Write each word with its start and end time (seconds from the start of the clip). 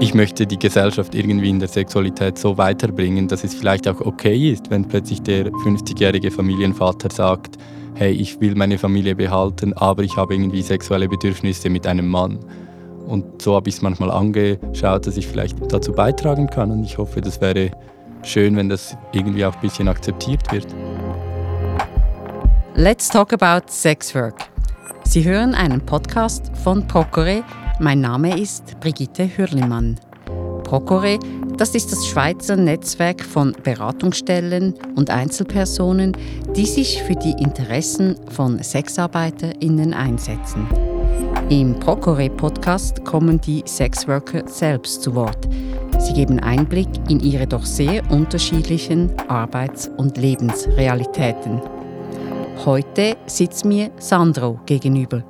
ich 0.00 0.14
möchte 0.14 0.46
die 0.46 0.58
Gesellschaft 0.58 1.14
irgendwie 1.14 1.50
in 1.50 1.58
der 1.58 1.68
Sexualität 1.68 2.38
so 2.38 2.58
weiterbringen, 2.58 3.28
dass 3.28 3.44
es 3.44 3.54
vielleicht 3.54 3.88
auch 3.88 4.00
okay 4.00 4.52
ist, 4.52 4.70
wenn 4.70 4.86
plötzlich 4.86 5.22
der 5.22 5.46
50-jährige 5.46 6.30
Familienvater 6.30 7.10
sagt, 7.10 7.56
hey, 7.94 8.12
ich 8.12 8.40
will 8.40 8.54
meine 8.54 8.76
Familie 8.76 9.14
behalten, 9.14 9.72
aber 9.74 10.02
ich 10.02 10.16
habe 10.16 10.34
irgendwie 10.34 10.62
sexuelle 10.62 11.08
Bedürfnisse 11.08 11.70
mit 11.70 11.86
einem 11.86 12.08
Mann. 12.08 12.38
Und 13.06 13.40
so 13.40 13.54
habe 13.54 13.68
ich 13.68 13.76
es 13.76 13.82
manchmal 13.82 14.10
angeschaut, 14.10 15.06
dass 15.06 15.16
ich 15.16 15.26
vielleicht 15.26 15.56
dazu 15.72 15.92
beitragen 15.92 16.48
kann. 16.48 16.70
Und 16.70 16.84
ich 16.84 16.98
hoffe, 16.98 17.20
das 17.20 17.40
wäre 17.40 17.70
schön, 18.22 18.56
wenn 18.56 18.68
das 18.68 18.96
irgendwie 19.12 19.44
auch 19.44 19.54
ein 19.54 19.60
bisschen 19.60 19.88
akzeptiert 19.88 20.50
wird. 20.50 20.66
Let's 22.74 23.08
talk 23.08 23.32
about 23.32 23.66
sex 23.68 24.14
work. 24.14 24.34
Sie 25.04 25.22
hören 25.24 25.54
einen 25.54 25.80
Podcast 25.80 26.50
von 26.64 26.86
Procore. 26.88 27.44
Mein 27.80 28.00
Name 28.00 28.40
ist 28.40 28.78
Brigitte 28.78 29.28
Hürlimann. 29.36 29.98
Procore, 30.62 31.18
das 31.58 31.74
ist 31.74 31.90
das 31.90 32.06
Schweizer 32.06 32.54
Netzwerk 32.54 33.20
von 33.20 33.52
Beratungsstellen 33.64 34.74
und 34.94 35.10
Einzelpersonen, 35.10 36.16
die 36.54 36.66
sich 36.66 37.02
für 37.02 37.16
die 37.16 37.32
Interessen 37.32 38.14
von 38.30 38.62
SexarbeiterInnen 38.62 39.92
einsetzen. 39.92 40.68
Im 41.48 41.78
Procore-Podcast 41.80 43.04
kommen 43.04 43.40
die 43.40 43.64
Sexworker 43.66 44.46
selbst 44.46 45.02
zu 45.02 45.16
Wort. 45.16 45.48
Sie 45.98 46.12
geben 46.12 46.38
Einblick 46.38 46.88
in 47.08 47.18
ihre 47.18 47.48
doch 47.48 47.66
sehr 47.66 48.08
unterschiedlichen 48.08 49.10
Arbeits- 49.28 49.90
und 49.96 50.16
Lebensrealitäten. 50.16 51.60
Heute 52.64 53.16
sitzt 53.26 53.64
mir 53.64 53.90
Sandro 53.98 54.60
gegenüber. 54.64 55.24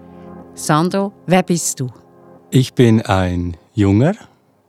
Sandro, 0.55 1.13
wer 1.27 1.43
bist 1.43 1.81
du? 1.81 1.89
Ich 2.57 2.75
bin 2.75 3.03
ein 3.03 3.57
junger, 3.75 4.15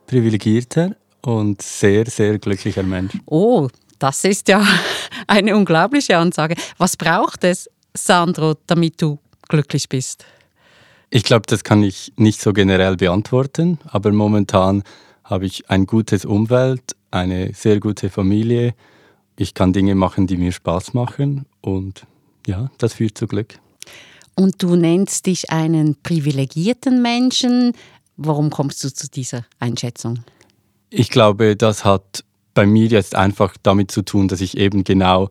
privilegierter 0.08 0.96
und 1.22 1.62
sehr, 1.62 2.04
sehr 2.06 2.36
glücklicher 2.40 2.82
Mensch. 2.82 3.16
Oh, 3.26 3.68
das 4.00 4.24
ist 4.24 4.48
ja 4.48 4.60
eine 5.28 5.56
unglaubliche 5.56 6.18
Ansage. 6.18 6.56
Was 6.78 6.96
braucht 6.96 7.44
es, 7.44 7.70
Sandro, 7.94 8.54
damit 8.66 9.00
du 9.00 9.20
glücklich 9.48 9.88
bist? 9.88 10.24
Ich 11.10 11.22
glaube, 11.22 11.44
das 11.46 11.62
kann 11.62 11.84
ich 11.84 12.12
nicht 12.16 12.40
so 12.40 12.52
generell 12.52 12.96
beantworten, 12.96 13.78
aber 13.84 14.10
momentan 14.10 14.82
habe 15.22 15.46
ich 15.46 15.70
ein 15.70 15.86
gutes 15.86 16.24
Umfeld, 16.24 16.96
eine 17.12 17.54
sehr 17.54 17.78
gute 17.78 18.10
Familie. 18.10 18.74
Ich 19.36 19.54
kann 19.54 19.72
Dinge 19.72 19.94
machen, 19.94 20.26
die 20.26 20.38
mir 20.38 20.50
Spaß 20.50 20.92
machen 20.92 21.46
und 21.60 22.04
ja, 22.48 22.68
das 22.78 22.94
führt 22.94 23.16
zu 23.16 23.28
Glück. 23.28 23.60
Und 24.36 24.62
du 24.62 24.76
nennst 24.76 25.26
dich 25.26 25.50
einen 25.50 25.96
privilegierten 26.02 27.00
Menschen. 27.00 27.72
Warum 28.16 28.50
kommst 28.50 28.84
du 28.84 28.92
zu 28.92 29.08
dieser 29.08 29.46
Einschätzung? 29.58 30.20
Ich 30.90 31.10
glaube, 31.10 31.56
das 31.56 31.84
hat 31.84 32.22
bei 32.54 32.66
mir 32.66 32.86
jetzt 32.86 33.14
einfach 33.14 33.56
damit 33.62 33.90
zu 33.90 34.02
tun, 34.02 34.28
dass 34.28 34.40
ich 34.40 34.56
eben 34.56 34.84
genau 34.84 35.30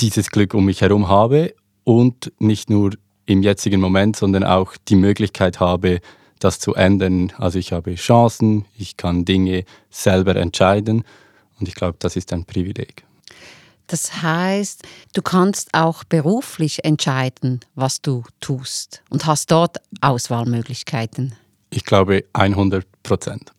dieses 0.00 0.30
Glück 0.30 0.54
um 0.54 0.64
mich 0.64 0.80
herum 0.80 1.08
habe 1.08 1.54
und 1.84 2.32
nicht 2.38 2.70
nur 2.70 2.92
im 3.26 3.42
jetzigen 3.42 3.80
Moment, 3.80 4.16
sondern 4.16 4.44
auch 4.44 4.74
die 4.88 4.96
Möglichkeit 4.96 5.60
habe, 5.60 6.00
das 6.38 6.58
zu 6.58 6.74
ändern. 6.74 7.32
Also 7.38 7.58
ich 7.58 7.72
habe 7.72 7.94
Chancen, 7.94 8.64
ich 8.76 8.96
kann 8.96 9.24
Dinge 9.24 9.64
selber 9.90 10.36
entscheiden 10.36 11.04
und 11.58 11.68
ich 11.68 11.74
glaube, 11.74 11.96
das 11.98 12.16
ist 12.16 12.32
ein 12.32 12.44
Privileg. 12.44 13.04
Das 13.86 14.22
heißt, 14.22 14.82
du 15.12 15.22
kannst 15.22 15.74
auch 15.74 16.04
beruflich 16.04 16.84
entscheiden, 16.84 17.60
was 17.74 18.00
du 18.00 18.24
tust 18.40 19.02
und 19.10 19.26
hast 19.26 19.50
dort 19.50 19.78
Auswahlmöglichkeiten. 20.00 21.34
Ich 21.70 21.84
glaube 21.84 22.24
100 22.32 22.86
Prozent. 23.02 23.52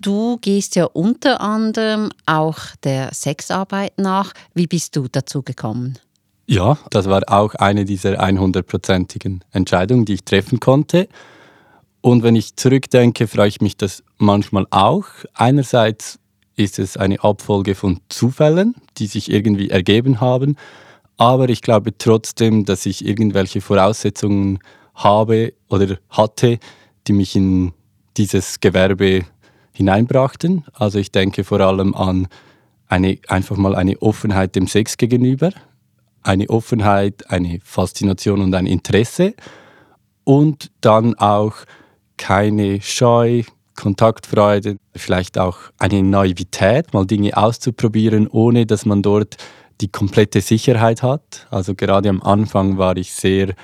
Du 0.00 0.38
gehst 0.38 0.76
ja 0.76 0.84
unter 0.84 1.40
anderem 1.40 2.10
auch 2.26 2.58
der 2.82 3.12
Sexarbeit 3.14 3.98
nach. 3.98 4.32
Wie 4.54 4.66
bist 4.66 4.96
du 4.96 5.08
dazu 5.08 5.42
gekommen? 5.42 5.98
Ja, 6.46 6.78
das 6.90 7.06
war 7.06 7.22
auch 7.26 7.54
eine 7.54 7.84
dieser 7.84 8.20
100-prozentigen 8.20 9.40
Entscheidungen, 9.52 10.04
die 10.04 10.14
ich 10.14 10.24
treffen 10.24 10.60
konnte. 10.60 11.08
Und 12.02 12.22
wenn 12.22 12.36
ich 12.36 12.56
zurückdenke, 12.56 13.26
freue 13.26 13.48
ich 13.48 13.62
mich 13.62 13.78
das 13.78 14.02
manchmal 14.18 14.66
auch. 14.68 15.06
Einerseits 15.32 16.18
ist 16.56 16.78
es 16.78 16.96
eine 16.96 17.22
Abfolge 17.22 17.74
von 17.74 18.00
Zufällen, 18.08 18.74
die 18.98 19.06
sich 19.06 19.30
irgendwie 19.30 19.70
ergeben 19.70 20.20
haben. 20.20 20.56
Aber 21.16 21.48
ich 21.48 21.62
glaube 21.62 21.96
trotzdem, 21.96 22.64
dass 22.64 22.86
ich 22.86 23.04
irgendwelche 23.04 23.60
Voraussetzungen 23.60 24.58
habe 24.94 25.52
oder 25.68 25.98
hatte, 26.10 26.58
die 27.06 27.12
mich 27.12 27.36
in 27.36 27.72
dieses 28.16 28.60
Gewerbe 28.60 29.24
hineinbrachten. 29.72 30.64
Also 30.72 30.98
ich 30.98 31.12
denke 31.12 31.44
vor 31.44 31.60
allem 31.60 31.94
an 31.94 32.28
eine, 32.88 33.18
einfach 33.28 33.56
mal 33.56 33.74
eine 33.74 34.00
Offenheit 34.00 34.54
dem 34.54 34.66
Sex 34.66 34.96
gegenüber, 34.96 35.50
eine 36.22 36.48
Offenheit, 36.48 37.30
eine 37.30 37.60
Faszination 37.62 38.40
und 38.40 38.54
ein 38.54 38.66
Interesse 38.66 39.34
und 40.22 40.70
dann 40.80 41.14
auch 41.16 41.54
keine 42.16 42.80
Scheu, 42.80 43.42
Kontaktfreude, 43.74 44.76
vielleicht 44.94 45.38
auch 45.38 45.58
eine 45.78 46.02
Naivität, 46.02 46.92
mal 46.94 47.06
Dinge 47.06 47.36
auszuprobieren, 47.36 48.28
ohne 48.28 48.66
dass 48.66 48.86
man 48.86 49.02
dort 49.02 49.36
die 49.80 49.88
komplette 49.88 50.40
Sicherheit 50.40 51.02
hat. 51.02 51.46
Also 51.50 51.74
gerade 51.74 52.08
am 52.08 52.22
Anfang 52.22 52.78
war 52.78 52.96
ich 52.96 53.12
sehr 53.12 53.54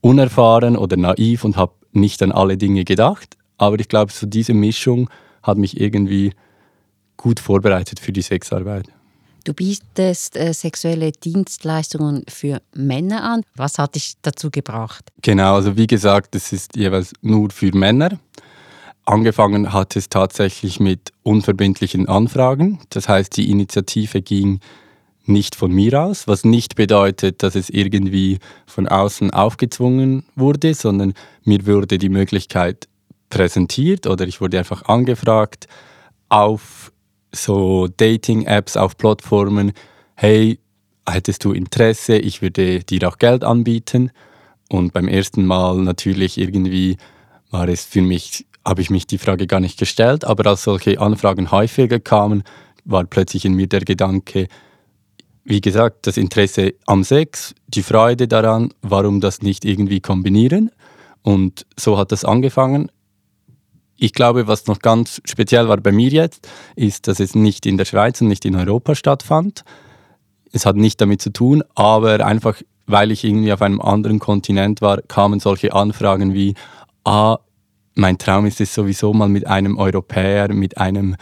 unerfahren 0.00 0.76
oder 0.76 0.96
naiv 0.96 1.44
und 1.44 1.56
habe 1.56 1.72
nicht 1.92 2.22
an 2.22 2.32
alle 2.32 2.56
Dinge 2.56 2.84
gedacht. 2.84 3.36
Aber 3.58 3.80
ich 3.80 3.88
glaube, 3.88 4.12
so 4.12 4.26
diese 4.26 4.52
Mischung 4.52 5.08
hat 5.42 5.58
mich 5.58 5.80
irgendwie 5.80 6.32
gut 7.16 7.40
vorbereitet 7.40 7.98
für 7.98 8.12
die 8.12 8.22
Sexarbeit. 8.22 8.86
Du 9.44 9.54
bietest 9.54 10.36
äh, 10.36 10.52
sexuelle 10.52 11.12
Dienstleistungen 11.12 12.24
für 12.28 12.60
Männer 12.74 13.22
an. 13.22 13.42
Was 13.54 13.78
hat 13.78 13.94
dich 13.94 14.14
dazu 14.20 14.50
gebracht? 14.50 15.08
Genau, 15.22 15.54
also 15.54 15.76
wie 15.76 15.86
gesagt, 15.86 16.34
es 16.34 16.52
ist 16.52 16.74
jeweils 16.76 17.12
nur 17.22 17.50
für 17.50 17.74
Männer. 17.74 18.18
Angefangen 19.08 19.72
hat 19.72 19.94
es 19.94 20.08
tatsächlich 20.08 20.80
mit 20.80 21.12
unverbindlichen 21.22 22.08
Anfragen. 22.08 22.80
Das 22.90 23.08
heißt, 23.08 23.36
die 23.36 23.52
Initiative 23.52 24.20
ging 24.20 24.58
nicht 25.26 25.54
von 25.54 25.70
mir 25.70 26.02
aus, 26.02 26.26
was 26.26 26.44
nicht 26.44 26.74
bedeutet, 26.74 27.44
dass 27.44 27.54
es 27.54 27.70
irgendwie 27.70 28.40
von 28.66 28.88
außen 28.88 29.30
aufgezwungen 29.30 30.24
wurde, 30.34 30.74
sondern 30.74 31.14
mir 31.44 31.66
wurde 31.66 31.98
die 31.98 32.08
Möglichkeit 32.08 32.88
präsentiert 33.30 34.08
oder 34.08 34.26
ich 34.26 34.40
wurde 34.40 34.58
einfach 34.58 34.86
angefragt 34.86 35.68
auf 36.28 36.92
so 37.32 37.86
Dating-Apps, 37.86 38.76
auf 38.76 38.96
Plattformen, 38.96 39.72
hey, 40.16 40.58
hättest 41.08 41.44
du 41.44 41.52
Interesse, 41.52 42.18
ich 42.18 42.42
würde 42.42 42.80
dir 42.80 43.08
auch 43.08 43.18
Geld 43.18 43.44
anbieten. 43.44 44.10
Und 44.68 44.92
beim 44.92 45.06
ersten 45.06 45.46
Mal 45.46 45.76
natürlich 45.76 46.38
irgendwie 46.38 46.96
war 47.50 47.68
es 47.68 47.84
für 47.84 48.02
mich 48.02 48.46
habe 48.66 48.82
ich 48.82 48.90
mich 48.90 49.06
die 49.06 49.18
Frage 49.18 49.46
gar 49.46 49.60
nicht 49.60 49.78
gestellt, 49.78 50.24
aber 50.24 50.50
als 50.50 50.64
solche 50.64 51.00
Anfragen 51.00 51.52
häufiger 51.52 52.00
kamen, 52.00 52.42
war 52.84 53.04
plötzlich 53.04 53.44
in 53.44 53.54
mir 53.54 53.68
der 53.68 53.82
Gedanke, 53.82 54.48
wie 55.44 55.60
gesagt, 55.60 56.08
das 56.08 56.16
Interesse 56.16 56.74
am 56.86 57.04
Sex, 57.04 57.54
die 57.68 57.84
Freude 57.84 58.26
daran, 58.26 58.74
warum 58.82 59.20
das 59.20 59.40
nicht 59.40 59.64
irgendwie 59.64 60.00
kombinieren. 60.00 60.72
Und 61.22 61.64
so 61.78 61.96
hat 61.96 62.10
das 62.10 62.24
angefangen. 62.24 62.90
Ich 63.96 64.12
glaube, 64.12 64.48
was 64.48 64.66
noch 64.66 64.80
ganz 64.80 65.22
speziell 65.24 65.68
war 65.68 65.76
bei 65.76 65.92
mir 65.92 66.10
jetzt, 66.10 66.48
ist, 66.74 67.06
dass 67.06 67.20
es 67.20 67.36
nicht 67.36 67.66
in 67.66 67.78
der 67.78 67.84
Schweiz 67.84 68.20
und 68.20 68.28
nicht 68.28 68.44
in 68.44 68.56
Europa 68.56 68.96
stattfand. 68.96 69.62
Es 70.50 70.66
hat 70.66 70.74
nicht 70.74 71.00
damit 71.00 71.22
zu 71.22 71.32
tun, 71.32 71.62
aber 71.76 72.26
einfach, 72.26 72.60
weil 72.86 73.12
ich 73.12 73.22
irgendwie 73.22 73.52
auf 73.52 73.62
einem 73.62 73.80
anderen 73.80 74.18
Kontinent 74.18 74.82
war, 74.82 75.00
kamen 75.02 75.38
solche 75.38 75.72
Anfragen 75.72 76.34
wie, 76.34 76.54
ah, 77.04 77.38
mein 77.96 78.18
Traum 78.18 78.46
ist 78.46 78.60
es 78.60 78.72
sowieso 78.72 79.12
mal 79.12 79.28
mit 79.28 79.46
einem 79.46 79.78
Europäer, 79.78 80.52
mit 80.52 80.78
einem 80.78 81.16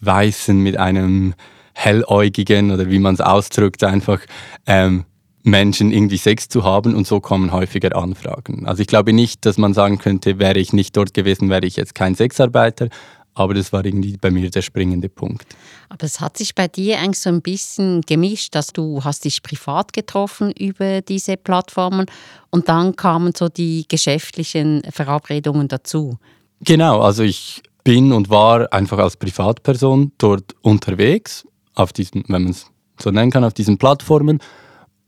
Weißen, 0.00 0.58
mit 0.58 0.76
einem 0.78 1.34
Helläugigen 1.74 2.70
oder 2.70 2.90
wie 2.90 2.98
man 2.98 3.14
es 3.14 3.20
ausdrückt, 3.20 3.84
einfach 3.84 4.20
ähm, 4.66 5.04
Menschen 5.42 5.92
irgendwie 5.92 6.16
Sex 6.16 6.48
zu 6.48 6.64
haben 6.64 6.94
und 6.94 7.06
so 7.06 7.20
kommen 7.20 7.52
häufiger 7.52 7.94
Anfragen. 7.94 8.66
Also 8.66 8.80
ich 8.80 8.86
glaube 8.86 9.12
nicht, 9.12 9.44
dass 9.44 9.58
man 9.58 9.74
sagen 9.74 9.98
könnte, 9.98 10.38
wäre 10.38 10.58
ich 10.58 10.72
nicht 10.72 10.96
dort 10.96 11.12
gewesen, 11.12 11.50
wäre 11.50 11.66
ich 11.66 11.76
jetzt 11.76 11.94
kein 11.94 12.14
Sexarbeiter, 12.14 12.88
aber 13.34 13.54
das 13.54 13.72
war 13.72 13.84
irgendwie 13.84 14.16
bei 14.16 14.30
mir 14.30 14.48
der 14.50 14.62
springende 14.62 15.08
Punkt. 15.08 15.56
Aber 15.88 16.04
es 16.04 16.20
hat 16.20 16.38
sich 16.38 16.54
bei 16.54 16.68
dir 16.68 16.98
eigentlich 16.98 17.18
so 17.18 17.30
ein 17.30 17.42
bisschen 17.42 18.00
gemischt, 18.02 18.54
dass 18.54 18.72
du 18.72 19.02
hast 19.02 19.24
dich 19.24 19.42
privat 19.42 19.92
getroffen 19.92 20.52
über 20.52 21.02
diese 21.02 21.36
Plattformen 21.36 22.06
und 22.50 22.68
dann 22.68 22.96
kamen 22.96 23.32
so 23.36 23.48
die 23.48 23.86
geschäftlichen 23.88 24.82
Verabredungen 24.90 25.68
dazu. 25.68 26.18
Genau, 26.60 27.00
also 27.00 27.22
ich 27.22 27.62
bin 27.82 28.12
und 28.12 28.30
war 28.30 28.72
einfach 28.72 28.98
als 28.98 29.16
Privatperson 29.16 30.12
dort 30.18 30.54
unterwegs, 30.62 31.46
auf 31.74 31.92
diesen, 31.92 32.24
wenn 32.28 32.44
man 32.44 32.52
es 32.52 32.66
so 33.00 33.10
nennen 33.10 33.30
kann, 33.30 33.44
auf 33.44 33.52
diesen 33.52 33.78
Plattformen 33.78 34.38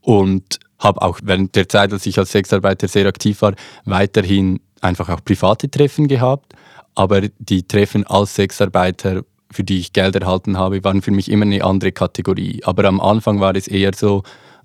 und 0.01 0.59
habe 0.79 1.01
auch 1.01 1.19
während 1.23 1.55
der 1.55 1.67
Zeit, 1.67 1.91
als 1.91 2.05
ich 2.05 2.19
als 2.19 2.31
Sexarbeiter 2.31 2.87
sehr 2.87 3.07
aktiv 3.07 3.41
war, 3.41 3.55
weiterhin 3.85 4.59
einfach 4.81 5.09
auch 5.09 5.23
private 5.23 5.71
Treffen 5.71 6.07
gehabt 6.07 6.53
Aber 6.97 7.21
die 7.21 7.61
Treffen 7.61 8.07
als 8.07 8.33
Sexarbeiter, 8.33 9.23
für 9.51 9.63
die 9.63 9.77
ich 9.77 9.93
Geld 9.93 10.15
erhalten 10.15 10.57
habe, 10.57 10.83
waren 10.83 11.03
für 11.03 11.11
mich 11.11 11.29
immer 11.29 11.45
eine 11.45 11.63
andere 11.63 11.91
Kategorie. 11.91 12.61
Aber 12.63 12.85
am 12.85 12.99
Anfang 12.99 13.39
war 13.39 13.55
es 13.55 13.67
eher 13.67 13.91
so, 13.93 14.23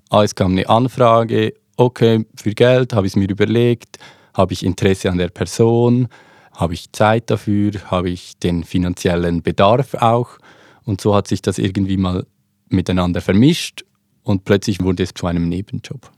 ah, 0.09 0.23
es 0.23 0.33
kam 0.33 0.53
eine 0.53 0.67
Anfrage, 0.67 1.53
okay, 1.77 2.25
für 2.35 2.55
Geld 2.55 2.93
habe 2.93 3.05
ich 3.05 3.13
es 3.13 3.17
mir 3.17 3.29
überlegt, 3.29 3.99
habe 4.33 4.53
ich 4.53 4.65
Interesse 4.65 5.11
an 5.11 5.19
der 5.19 5.27
Person, 5.27 6.07
habe 6.53 6.73
ich 6.73 6.91
Zeit 6.91 7.29
dafür, 7.29 7.71
habe 7.91 8.09
ich 8.09 8.35
den 8.39 8.63
finanziellen 8.63 9.43
Bedarf 9.43 9.93
auch. 9.93 10.39
Und 10.85 11.01
so 11.01 11.13
hat 11.13 11.27
sich 11.27 11.43
das 11.43 11.59
irgendwie 11.59 11.97
mal 11.97 12.25
miteinander 12.67 13.21
vermischt 13.21 13.85
und 14.23 14.43
plötzlich 14.43 14.81
wurde 14.81 15.03
es 15.03 15.13
zu 15.13 15.27
einem 15.27 15.49
Nebenjob. 15.49 16.09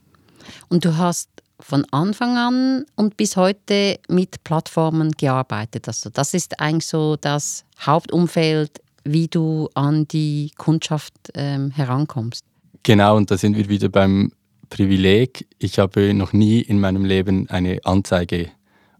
Und 0.70 0.82
du 0.86 0.96
hast 0.96 1.28
von 1.60 1.86
Anfang 1.90 2.36
an 2.36 2.84
und 2.96 3.16
bis 3.16 3.36
heute 3.36 3.98
mit 4.08 4.44
Plattformen 4.44 5.12
gearbeitet. 5.12 5.88
Also 5.88 6.10
das 6.10 6.34
ist 6.34 6.60
eigentlich 6.60 6.86
so 6.86 7.16
das 7.16 7.64
Hauptumfeld, 7.80 8.82
wie 9.04 9.28
du 9.28 9.68
an 9.74 10.06
die 10.08 10.50
Kundschaft 10.56 11.14
ähm, 11.34 11.70
herankommst. 11.70 12.44
Genau, 12.82 13.16
und 13.16 13.30
da 13.30 13.38
sind 13.38 13.56
wir 13.56 13.68
wieder 13.68 13.88
beim 13.88 14.32
Privileg. 14.68 15.46
Ich 15.58 15.78
habe 15.78 16.12
noch 16.14 16.32
nie 16.32 16.60
in 16.60 16.80
meinem 16.80 17.04
Leben 17.04 17.48
eine 17.48 17.80
Anzeige 17.84 18.50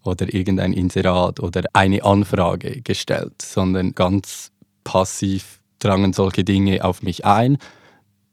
oder 0.04 0.32
irgendein 0.32 0.72
Inserat 0.72 1.40
oder 1.40 1.62
eine 1.72 2.04
Anfrage 2.04 2.82
gestellt, 2.82 3.42
sondern 3.42 3.94
ganz 3.94 4.52
passiv 4.84 5.60
drangen 5.78 6.12
solche 6.12 6.44
Dinge 6.44 6.84
auf 6.84 7.02
mich 7.02 7.24
ein. 7.24 7.58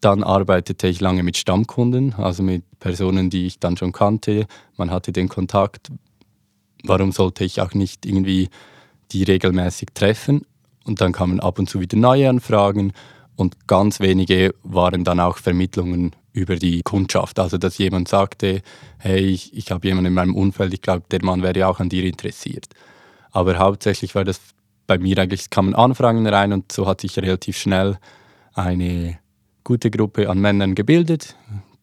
Dann 0.03 0.21
arbeitete 0.21 0.87
ich 0.87 0.99
lange 0.99 1.23
mit 1.23 1.37
Stammkunden, 1.37 2.13
also 2.15 2.43
mit 2.43 2.63
Personen, 2.81 3.29
die 3.29 3.45
ich 3.45 3.59
dann 3.59 3.77
schon 3.77 3.93
kannte. 3.93 4.47
Man 4.75 4.91
hatte 4.91 5.13
den 5.13 5.29
Kontakt. 5.29 5.93
Warum 6.83 7.13
sollte 7.13 7.45
ich 7.45 7.61
auch 7.61 7.73
nicht 7.73 8.05
irgendwie 8.05 8.49
die 9.13 9.23
regelmäßig 9.23 9.89
treffen? 9.93 10.45
Und 10.83 10.99
dann 10.99 11.13
kamen 11.13 11.39
ab 11.39 11.57
und 11.57 11.69
zu 11.69 11.79
wieder 11.79 11.95
neue 11.95 12.27
Anfragen 12.27 12.91
und 13.37 13.65
ganz 13.67 14.01
wenige 14.01 14.53
waren 14.63 15.05
dann 15.05 15.21
auch 15.21 15.37
Vermittlungen 15.37 16.11
über 16.33 16.57
die 16.57 16.81
Kundschaft. 16.83 17.39
Also 17.39 17.57
dass 17.57 17.77
jemand 17.77 18.09
sagte, 18.09 18.61
hey, 18.97 19.21
ich, 19.21 19.55
ich 19.55 19.71
habe 19.71 19.87
jemanden 19.87 20.07
in 20.07 20.13
meinem 20.15 20.35
Umfeld, 20.35 20.73
ich 20.73 20.81
glaube, 20.81 21.05
der 21.11 21.23
Mann 21.23 21.43
wäre 21.43 21.65
auch 21.65 21.79
an 21.79 21.87
dir 21.87 22.03
interessiert. 22.03 22.67
Aber 23.31 23.57
hauptsächlich 23.57 24.15
war 24.15 24.25
das 24.25 24.41
bei 24.85 24.97
mir 24.97 25.17
eigentlich, 25.17 25.43
es 25.43 25.49
kamen 25.49 25.75
Anfragen 25.75 26.27
rein 26.27 26.51
und 26.51 26.73
so 26.73 26.87
hat 26.87 26.99
sich 26.99 27.17
relativ 27.17 27.57
schnell 27.57 27.97
eine 28.53 29.22
gute 29.63 29.89
Gruppe 29.89 30.29
an 30.29 30.39
Männern 30.39 30.75
gebildet, 30.75 31.35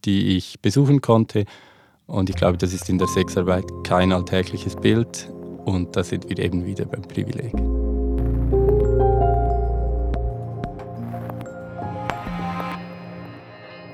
die 0.04 0.36
ich 0.36 0.60
besuchen 0.60 1.00
konnte. 1.00 1.44
Und 2.06 2.28
ich 2.28 2.36
glaube, 2.36 2.58
das 2.58 2.72
ist 2.72 2.88
in 2.88 2.98
der 2.98 3.08
Sexarbeit 3.08 3.64
kein 3.84 4.12
alltägliches 4.12 4.76
Bild. 4.76 5.30
Und 5.64 5.94
da 5.96 6.02
sind 6.02 6.28
wir 6.28 6.38
eben 6.38 6.64
wieder 6.64 6.84
beim 6.84 7.02
Privileg. 7.02 7.52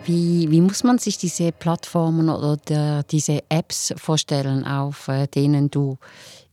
Wie, 0.07 0.49
wie 0.51 0.61
muss 0.61 0.85
man 0.85 0.99
sich 0.99 1.19
diese 1.19 1.51
Plattformen 1.51 2.29
oder 2.29 3.03
diese 3.11 3.43
Apps 3.49 3.93
vorstellen, 3.97 4.65
auf 4.65 5.09
äh, 5.09 5.27
denen 5.27 5.69
du 5.69 5.99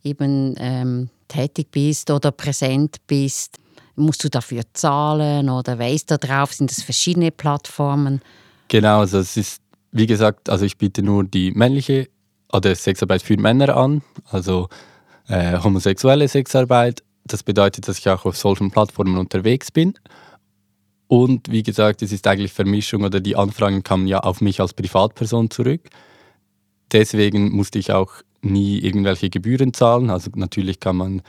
eben 0.03 0.55
ähm, 0.57 1.09
tätig 1.27 1.67
bist 1.71 2.09
oder 2.09 2.31
präsent 2.31 2.97
bist? 3.05 3.59
Musst 3.95 4.23
du 4.23 4.29
dafür 4.29 4.63
zahlen 4.73 5.49
oder 5.49 5.77
wer 5.77 5.93
ist 5.93 6.09
da 6.09 6.17
drauf? 6.17 6.53
Sind 6.53 6.71
das 6.71 6.81
verschiedene 6.81 7.31
Plattformen? 7.31 8.21
Genau, 8.67 8.99
also 8.99 9.19
es 9.19 9.37
ist, 9.37 9.61
wie 9.91 10.07
gesagt, 10.07 10.49
also 10.49 10.65
ich 10.65 10.77
biete 10.77 11.03
nur 11.03 11.23
die 11.23 11.51
männliche 11.51 12.09
oder 12.51 12.73
Sexarbeit 12.75 13.21
für 13.21 13.37
Männer 13.37 13.75
an, 13.75 14.01
also 14.29 14.69
äh, 15.27 15.57
homosexuelle 15.59 16.27
Sexarbeit. 16.27 17.03
Das 17.25 17.43
bedeutet, 17.43 17.87
dass 17.87 17.99
ich 17.99 18.09
auch 18.09 18.25
auf 18.25 18.37
solchen 18.37 18.71
Plattformen 18.71 19.17
unterwegs 19.17 19.71
bin. 19.71 19.93
Und 21.07 21.51
wie 21.51 21.63
gesagt, 21.63 22.01
es 22.01 22.11
ist 22.11 22.25
eigentlich 22.27 22.51
Vermischung 22.51 23.03
oder 23.03 23.19
die 23.19 23.35
Anfragen 23.35 23.83
kamen 23.83 24.07
ja 24.07 24.19
auf 24.19 24.41
mich 24.41 24.59
als 24.59 24.73
Privatperson 24.73 25.51
zurück. 25.51 25.81
Deswegen 26.91 27.51
musste 27.51 27.79
ich 27.79 27.91
auch 27.91 28.11
nie 28.41 28.79
irgendwelche 28.79 29.29
Gebühren 29.29 29.73
zahlen. 29.73 30.09
Also 30.09 30.31
natürlich 30.35 30.79
kann 30.79 30.95
man 30.95 31.21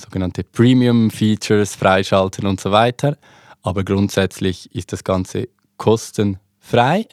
sogenannte 0.00 0.42
Premium-Features 0.42 1.76
freischalten 1.76 2.46
und 2.46 2.60
so 2.60 2.72
weiter. 2.72 3.16
Aber 3.62 3.84
grundsätzlich 3.84 4.74
ist 4.74 4.92
das 4.92 5.04
Ganze 5.04 5.48
kostenfrei. 5.76 7.06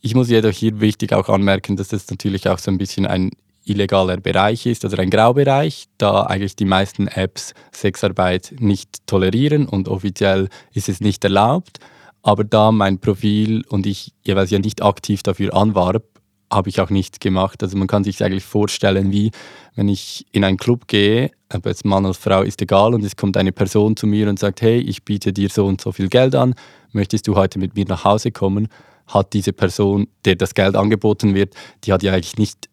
Ich 0.00 0.14
muss 0.14 0.30
jedoch 0.30 0.52
hier 0.52 0.80
wichtig 0.80 1.12
auch 1.12 1.28
anmerken, 1.28 1.76
dass 1.76 1.88
das 1.88 2.10
natürlich 2.10 2.48
auch 2.48 2.58
so 2.58 2.70
ein 2.70 2.78
bisschen 2.78 3.06
ein 3.06 3.30
illegaler 3.64 4.16
Bereich 4.16 4.66
ist 4.66 4.84
oder 4.84 4.98
ein 4.98 5.10
Graubereich, 5.10 5.86
da 5.98 6.22
eigentlich 6.22 6.56
die 6.56 6.64
meisten 6.64 7.06
Apps 7.08 7.52
Sexarbeit 7.72 8.54
nicht 8.58 9.06
tolerieren 9.06 9.66
und 9.66 9.88
offiziell 9.88 10.48
ist 10.72 10.88
es 10.88 11.00
nicht 11.00 11.22
erlaubt. 11.24 11.78
Aber 12.22 12.44
da 12.44 12.72
mein 12.72 12.98
Profil 12.98 13.64
und 13.68 13.86
ich 13.86 14.12
jeweils 14.22 14.50
ja 14.50 14.58
nicht 14.58 14.82
aktiv 14.82 15.22
dafür 15.22 15.54
anwarb, 15.54 16.04
habe 16.52 16.68
ich 16.68 16.80
auch 16.80 16.90
nichts 16.90 17.20
gemacht. 17.20 17.62
Also 17.62 17.76
man 17.76 17.86
kann 17.86 18.04
sich 18.04 18.22
eigentlich 18.24 18.44
vorstellen, 18.44 19.12
wie 19.12 19.30
wenn 19.76 19.88
ich 19.88 20.26
in 20.32 20.44
einen 20.44 20.56
Club 20.56 20.88
gehe, 20.88 21.30
ob 21.52 21.66
es 21.66 21.84
Mann 21.84 22.04
oder 22.04 22.14
Frau 22.14 22.42
ist 22.42 22.60
egal, 22.60 22.94
und 22.94 23.04
es 23.04 23.16
kommt 23.16 23.36
eine 23.36 23.52
Person 23.52 23.96
zu 23.96 24.06
mir 24.06 24.28
und 24.28 24.38
sagt, 24.38 24.62
hey, 24.62 24.78
ich 24.80 25.04
biete 25.04 25.32
dir 25.32 25.48
so 25.48 25.66
und 25.66 25.80
so 25.80 25.92
viel 25.92 26.08
Geld 26.08 26.34
an, 26.34 26.54
möchtest 26.92 27.28
du 27.28 27.36
heute 27.36 27.58
mit 27.58 27.76
mir 27.76 27.84
nach 27.86 28.04
Hause 28.04 28.32
kommen? 28.32 28.68
Hat 29.06 29.32
diese 29.32 29.52
Person, 29.52 30.08
der 30.24 30.36
das 30.36 30.54
Geld 30.54 30.76
angeboten 30.76 31.34
wird, 31.34 31.54
die 31.84 31.92
hat 31.92 32.02
ja 32.02 32.12
eigentlich 32.12 32.36
nicht 32.36 32.68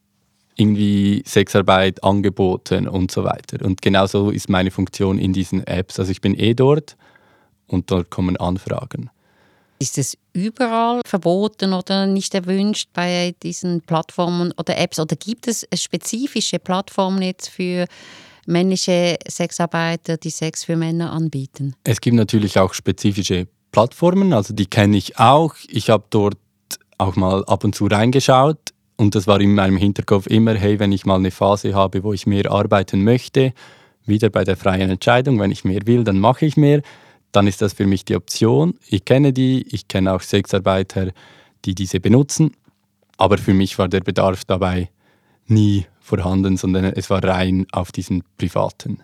irgendwie 0.56 1.24
Sexarbeit 1.26 2.04
angeboten 2.04 2.88
und 2.88 3.12
so 3.12 3.24
weiter. 3.24 3.64
Und 3.64 3.82
genauso 3.82 4.32
ist 4.32 4.50
meine 4.50 4.72
Funktion 4.72 5.20
in 5.20 5.34
diesen 5.34 5.66
Apps. 5.66 6.00
Also 6.00 6.12
ich 6.12 6.20
bin 6.20 6.38
eh 6.38 6.56
dort 6.56 6.98
und 7.68 7.92
dort 7.92 8.10
kommen 8.10 8.38
Anfragen. 8.38 9.12
Ist 9.80 9.98
es 9.98 10.18
überall 10.34 11.02
verboten 11.06 11.74
oder 11.74 12.08
nicht 12.08 12.34
erwünscht 12.34 12.90
bei 12.94 13.36
diesen 13.44 13.82
Plattformen 13.82 14.52
oder 14.58 14.78
Apps? 14.78 15.00
Oder 15.00 15.16
gibt 15.16 15.48
es 15.48 15.68
spezifische 15.76 16.58
Plattformen 16.58 17.22
jetzt 17.22 17.50
für 17.50 17.86
männliche 18.48 19.18
Sexarbeiter, 19.30 20.18
die 20.18 20.32
Sex 20.32 20.64
für 20.64 20.76
Männer 20.76 21.12
anbieten? 21.12 21.76
Es 21.84 22.02
gibt 22.02 22.16
natürlich 22.16 22.58
auch 22.58 22.74
spezifische 22.74 23.48
Plattformen, 23.72 24.34
also 24.34 24.54
die 24.54 24.66
kenne 24.66 24.98
ich 24.98 25.20
auch. 25.20 25.54
Ich 25.68 25.92
habe 25.92 26.06
dort 26.10 26.38
auch 26.98 27.16
mal 27.16 27.46
ab 27.46 27.64
und 27.64 27.76
zu 27.76 27.86
reingeschaut 27.86 28.74
und 28.96 29.14
das 29.14 29.28
war 29.28 29.40
in 29.40 29.54
meinem 29.54 29.78
Hinterkopf 29.78 30.26
immer, 30.26 30.56
hey, 30.56 30.80
wenn 30.80 30.92
ich 30.92 31.06
mal 31.06 31.18
eine 31.18 31.30
Phase 31.30 31.76
habe, 31.76 32.04
wo 32.04 32.14
ich 32.14 32.26
mehr 32.26 32.50
arbeiten 32.52 33.04
möchte, 33.04 33.54
wieder 34.06 34.30
bei 34.30 34.44
der 34.44 34.58
freien 34.58 34.90
Entscheidung, 34.90 35.40
wenn 35.40 35.52
ich 35.52 35.64
mehr 35.64 35.86
will, 35.86 36.04
dann 36.04 36.20
mache 36.20 36.48
ich 36.48 36.58
mehr 36.58 36.82
dann 37.32 37.48
ist 37.48 37.62
das 37.62 37.74
für 37.74 37.86
mich 37.86 38.06
die 38.06 38.16
Option. 38.16 38.76
Ich 38.88 39.06
kenne 39.06 39.34
die, 39.34 39.66
ich 39.70 39.88
kenne 39.88 40.14
auch 40.14 40.22
Sexarbeiter, 40.22 41.12
die 41.66 41.76
diese 41.76 42.00
benutzen, 42.00 42.56
aber 43.18 43.38
für 43.38 43.54
mich 43.54 43.78
war 43.78 43.88
der 43.88 44.02
Bedarf 44.02 44.46
dabei 44.46 44.90
nie 45.48 45.86
vorhanden, 46.00 46.58
sondern 46.58 46.86
es 46.86 47.10
war 47.10 47.24
rein 47.24 47.66
auf 47.72 47.92
diesen 47.92 48.24
privaten. 48.38 49.02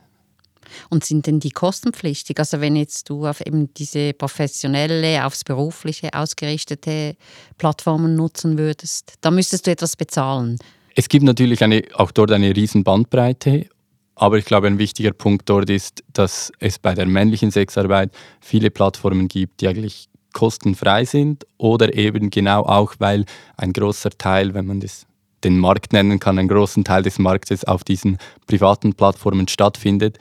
Und 0.90 1.04
sind 1.04 1.28
denn 1.28 1.40
die 1.40 1.52
kostenpflichtig? 1.52 2.40
Also 2.40 2.62
wenn 2.62 2.76
jetzt 2.76 3.10
du 3.10 3.28
auf 3.28 3.42
eben 3.42 3.74
diese 3.76 4.14
professionelle, 4.14 5.26
aufs 5.26 5.44
berufliche 5.44 6.14
ausgerichtete 6.14 7.16
Plattformen 7.58 8.16
nutzen 8.16 8.58
würdest, 8.58 9.14
dann 9.22 9.36
müsstest 9.36 9.68
du 9.68 9.72
etwas 9.72 9.96
bezahlen. 9.96 10.58
Es 10.96 11.10
gibt 11.10 11.26
natürlich 11.26 11.64
eine, 11.64 11.84
auch 11.96 12.12
dort 12.12 12.32
eine 12.32 12.56
riesen 12.56 12.84
Bandbreite 12.84 13.68
aber 14.16 14.38
ich 14.38 14.46
glaube, 14.46 14.68
ein 14.68 14.78
wichtiger 14.78 15.12
Punkt 15.12 15.50
dort 15.50 15.70
ist, 15.70 16.04
dass 16.14 16.52
es 16.60 16.80
bei 16.80 16.94
der 16.94 17.06
männlichen 17.06 17.52
Sexarbeit 17.52 18.12
viele 18.42 18.70
Plattformen 18.70 19.28
gibt, 19.28 19.62
die 19.62 19.68
eigentlich 19.68 20.08
kostenfrei 20.34 21.06
sind 21.06 21.46
oder 21.58 21.94
eben 21.96 22.30
genau 22.30 22.64
auch, 22.64 22.96
weil 23.00 23.26
ein 23.58 23.74
großer 23.74 24.10
Teil, 24.12 24.54
wenn 24.54 24.66
man 24.66 24.80
das 24.80 25.06
den 25.44 25.60
Markt 25.60 25.94
nennen 25.94 26.20
kann, 26.20 26.40
ein 26.40 26.48
großen 26.48 26.84
Teil 26.84 27.04
des 27.04 27.20
Marktes 27.20 27.66
auf 27.66 27.84
diesen 27.84 28.18
privaten 28.48 28.94
Plattformen 28.94 29.48
stattfindet, 29.48 30.18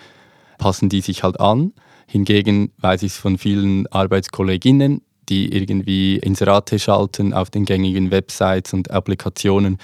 passen 0.58 0.88
die 0.88 1.00
sich 1.00 1.22
halt 1.22 1.40
an. 1.40 1.72
Hingegen 2.06 2.72
weiß 2.78 3.02
ich 3.04 3.12
es 3.12 3.18
von 3.18 3.38
vielen 3.38 3.86
Arbeitskolleginnen, 3.86 5.02
die 5.28 5.54
irgendwie 5.54 6.16
Inserate 6.16 6.78
schalten 6.78 7.32
auf 7.32 7.50
den 7.50 7.64
gängigen 7.64 8.10
Websites 8.10 8.72
und 8.74 8.90
Applikationen, 8.90 9.78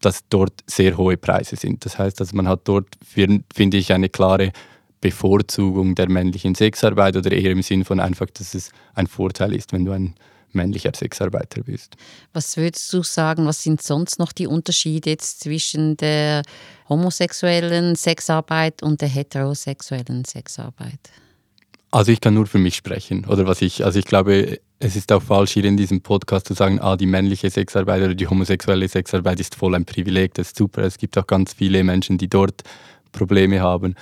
dass 0.00 0.20
dort 0.28 0.52
sehr 0.66 0.96
hohe 0.96 1.16
Preise 1.16 1.56
sind. 1.56 1.84
Das 1.84 1.98
heißt, 1.98 2.20
also 2.20 2.36
man 2.36 2.48
hat 2.48 2.60
dort, 2.64 2.88
finde 3.04 3.76
ich, 3.76 3.92
eine 3.92 4.08
klare 4.08 4.52
Bevorzugung 5.00 5.94
der 5.94 6.08
männlichen 6.08 6.54
Sexarbeit 6.54 7.16
oder 7.16 7.32
eher 7.32 7.52
im 7.52 7.62
Sinn 7.62 7.84
von 7.84 8.00
einfach, 8.00 8.26
dass 8.32 8.54
es 8.54 8.72
ein 8.94 9.06
Vorteil 9.06 9.54
ist, 9.54 9.72
wenn 9.72 9.84
du 9.84 9.92
ein 9.92 10.14
männlicher 10.52 10.92
Sexarbeiter 10.94 11.62
bist. 11.62 11.96
Was 12.32 12.56
würdest 12.56 12.92
du 12.92 13.02
sagen, 13.02 13.46
was 13.46 13.62
sind 13.62 13.82
sonst 13.82 14.18
noch 14.18 14.32
die 14.32 14.46
Unterschiede 14.46 15.10
jetzt 15.10 15.40
zwischen 15.40 15.96
der 15.96 16.42
homosexuellen 16.88 17.94
Sexarbeit 17.96 18.82
und 18.82 19.00
der 19.00 19.08
heterosexuellen 19.08 20.24
Sexarbeit? 20.24 20.98
Also 21.90 22.12
ich 22.12 22.20
kann 22.20 22.34
nur 22.34 22.46
für 22.46 22.58
mich 22.58 22.76
sprechen. 22.76 23.24
Oder 23.26 23.46
was 23.46 23.62
ich, 23.62 23.84
also 23.84 23.98
ich 23.98 24.04
glaube, 24.04 24.58
es 24.80 24.94
ist 24.94 25.10
auch 25.12 25.22
falsch, 25.22 25.52
hier 25.52 25.64
in 25.64 25.76
diesem 25.76 26.00
Podcast 26.00 26.46
zu 26.46 26.54
sagen, 26.54 26.80
ah, 26.80 26.96
die 26.96 27.06
männliche 27.06 27.50
Sexarbeit 27.50 28.02
oder 28.02 28.14
die 28.14 28.28
homosexuelle 28.28 28.88
Sexarbeit 28.88 29.40
ist 29.40 29.56
voll 29.56 29.74
ein 29.74 29.84
Privileg, 29.84 30.34
das 30.34 30.48
ist 30.48 30.56
super. 30.56 30.82
Es 30.82 30.98
gibt 30.98 31.18
auch 31.18 31.26
ganz 31.26 31.52
viele 31.52 31.82
Menschen, 31.82 32.16
die 32.18 32.28
dort 32.28 32.62
Probleme 33.10 33.60
haben. 33.60 33.96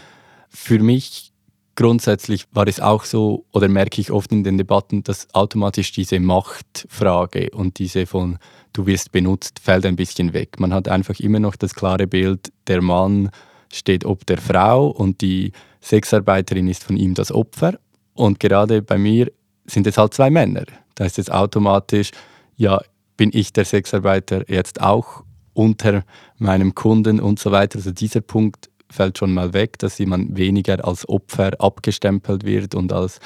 Für 0.51 0.79
mich 0.79 1.33
grundsätzlich 1.77 2.45
war 2.53 2.67
es 2.67 2.81
auch 2.81 3.05
so, 3.05 3.47
oder 3.53 3.69
merke 3.69 4.01
ich 4.01 4.11
oft 4.11 4.33
in 4.33 4.45
den 4.45 4.59
Debatten, 4.59 5.03
dass 5.03 5.33
automatisch 5.35 5.93
diese 5.93 6.21
Machtfrage 6.21 7.51
und 7.51 7.79
diese 7.79 8.07
von 8.07 8.39
du 8.73 8.87
wirst 8.87 9.13
benutzt, 9.13 9.59
fällt 9.61 9.87
ein 9.87 9.97
bisschen 9.97 10.35
weg. 10.35 10.61
Man 10.61 10.75
hat 10.75 10.89
einfach 10.89 11.19
immer 11.21 11.41
noch 11.41 11.57
das 11.57 11.75
klare 11.75 12.07
Bild, 12.07 12.53
der 12.67 12.83
Mann 12.83 13.31
steht 13.73 14.05
ob 14.05 14.27
der 14.27 14.39
Frau 14.39 14.89
und 14.89 15.23
die 15.23 15.53
Sexarbeiterin 15.83 16.69
ist 16.69 16.85
von 16.85 16.97
ihm 16.97 17.15
das 17.15 17.33
Opfer. 17.33 17.79
Und 18.15 18.41
gerade 18.41 18.83
bei 18.83 18.99
mir 18.99 19.31
sind 19.67 19.87
es 19.87 19.99
halt 19.99 20.15
zwei 20.15 20.31
Männer. 20.31 20.65
Da 20.95 21.05
ist 21.05 21.19
es 21.19 21.31
automatisch, 21.31 22.11
ja, 22.57 22.81
bin 23.17 23.31
ich 23.33 23.53
der 23.53 23.65
Sexarbeiter 23.65 24.49
jetzt 24.51 24.81
auch 24.81 25.25
unter 25.55 26.05
meinem 26.39 26.75
Kunden 26.75 27.21
und 27.21 27.39
so 27.39 27.51
weiter. 27.51 27.79
Also 27.79 27.91
dieser 27.91 28.21
Punkt 28.21 28.69
fällt 28.91 29.19
schon 29.19 29.35
mal 29.35 29.53
weg, 29.53 29.79
dass 29.79 29.99
jemand 29.99 30.37
weniger 30.37 30.85
als 30.87 31.09
Opfer 31.09 31.53
abgestempelt 31.61 32.45
wird 32.45 32.75
und 32.75 32.93
als 32.93 33.21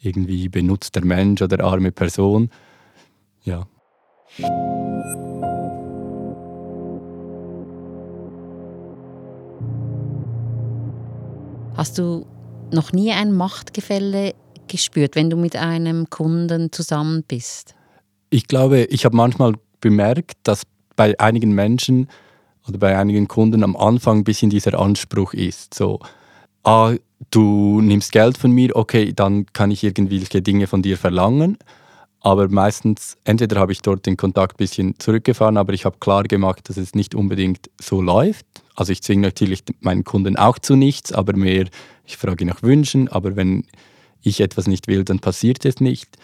irgendwie 0.00 0.48
benutzter 0.48 1.04
Mensch 1.04 1.42
oder 1.42 1.64
arme 1.64 1.92
Person. 1.92 2.50
Ja. 3.44 3.66
Hast 11.76 11.98
du 11.98 12.26
noch 12.72 12.92
nie 12.92 13.12
ein 13.12 13.32
Machtgefälle 13.32 14.34
gespürt, 14.68 15.16
wenn 15.16 15.30
du 15.30 15.36
mit 15.36 15.56
einem 15.56 16.10
Kunden 16.10 16.72
zusammen 16.72 17.24
bist? 17.26 17.74
Ich 18.30 18.46
glaube, 18.48 18.84
ich 18.84 19.04
habe 19.04 19.16
manchmal 19.16 19.54
bemerkt, 19.80 20.38
dass 20.42 20.62
bei 20.96 21.18
einigen 21.20 21.52
Menschen 21.52 22.08
oder 22.68 22.78
bei 22.78 22.98
einigen 22.98 23.28
Kunden 23.28 23.62
am 23.62 23.76
Anfang 23.76 24.18
ein 24.18 24.24
bisschen 24.24 24.50
dieser 24.50 24.78
Anspruch 24.78 25.34
ist. 25.34 25.74
So, 25.74 26.00
ah, 26.64 26.94
du 27.30 27.80
nimmst 27.80 28.12
Geld 28.12 28.38
von 28.38 28.50
mir, 28.50 28.74
okay, 28.74 29.12
dann 29.14 29.46
kann 29.52 29.70
ich 29.70 29.84
irgendwelche 29.84 30.42
Dinge 30.42 30.66
von 30.66 30.82
dir 30.82 30.96
verlangen. 30.96 31.58
Aber 32.20 32.48
meistens, 32.48 33.16
entweder 33.24 33.60
habe 33.60 33.70
ich 33.70 33.82
dort 33.82 34.04
den 34.04 34.16
Kontakt 34.16 34.54
ein 34.54 34.58
bisschen 34.58 34.98
zurückgefahren, 34.98 35.56
aber 35.56 35.74
ich 35.74 35.84
habe 35.84 35.98
klar 36.00 36.24
gemacht, 36.24 36.68
dass 36.68 36.76
es 36.76 36.94
nicht 36.94 37.14
unbedingt 37.14 37.70
so 37.80 38.02
läuft. 38.02 38.46
Also 38.74 38.90
ich 38.90 39.02
zwinge 39.02 39.22
natürlich 39.22 39.62
meinen 39.80 40.02
Kunden 40.02 40.36
auch 40.36 40.58
zu 40.58 40.74
nichts, 40.74 41.12
aber 41.12 41.36
mehr, 41.36 41.66
ich 42.04 42.16
frage 42.16 42.44
nach 42.44 42.62
Wünschen, 42.62 43.06
aber 43.08 43.36
wenn 43.36 43.64
ich 44.22 44.40
etwas 44.40 44.66
nicht 44.66 44.88
will, 44.88 45.04
dann 45.04 45.20
passiert 45.20 45.64
es 45.64 45.80
nicht. 45.80 46.16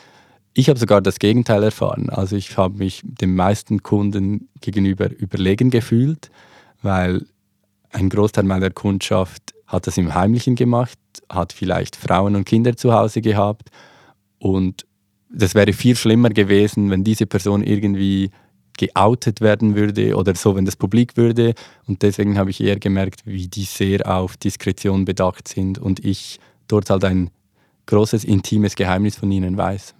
Ich 0.54 0.68
habe 0.68 0.78
sogar 0.78 1.00
das 1.00 1.18
Gegenteil 1.18 1.62
erfahren. 1.62 2.11
Also 2.11 2.37
ich 2.37 2.56
habe 2.56 2.78
mich 2.78 3.00
den 3.04 3.34
meisten 3.34 3.82
Kunden 3.82 4.49
gegenüber 4.61 5.11
überlegen 5.11 5.70
gefühlt, 5.70 6.30
weil 6.82 7.25
ein 7.90 8.08
Großteil 8.08 8.44
meiner 8.44 8.70
Kundschaft 8.70 9.54
hat 9.66 9.87
das 9.87 9.96
im 9.96 10.14
Heimlichen 10.14 10.54
gemacht, 10.54 10.99
hat 11.28 11.52
vielleicht 11.52 11.96
Frauen 11.96 12.37
und 12.37 12.44
Kinder 12.44 12.76
zu 12.76 12.92
Hause 12.92 13.22
gehabt 13.22 13.70
und 14.38 14.87
das 15.30 15.54
wäre 15.54 15.72
viel 15.72 15.96
schlimmer 15.96 16.28
gewesen, 16.28 16.90
wenn 16.90 17.04
diese 17.04 17.26
Person 17.26 17.62
irgendwie 17.62 18.30
geoutet 18.76 19.40
werden 19.40 19.75
würde 19.75 20.16
oder 20.16 20.34
so, 20.34 20.56
wenn 20.56 20.64
das 20.64 20.76
publik 20.76 21.16
würde. 21.16 21.54
Und 21.87 22.02
deswegen 22.02 22.38
habe 22.38 22.50
ich 22.50 22.61
eher 22.61 22.78
gemerkt, 22.78 23.22
wie 23.25 23.49
die 23.49 23.64
sehr 23.64 24.06
auf 24.11 24.37
Diskretion 24.37 25.04
bedacht 25.04 25.49
sind 25.49 25.78
und 25.78 26.04
ich 26.04 26.38
dort 26.68 26.90
halt 26.90 27.04
ein 27.04 27.30
großes, 27.86 28.24
intimes 28.24 28.76
Geheimnis 28.76 29.16
von 29.16 29.30
ihnen 29.30 29.56
weiß 29.56 29.94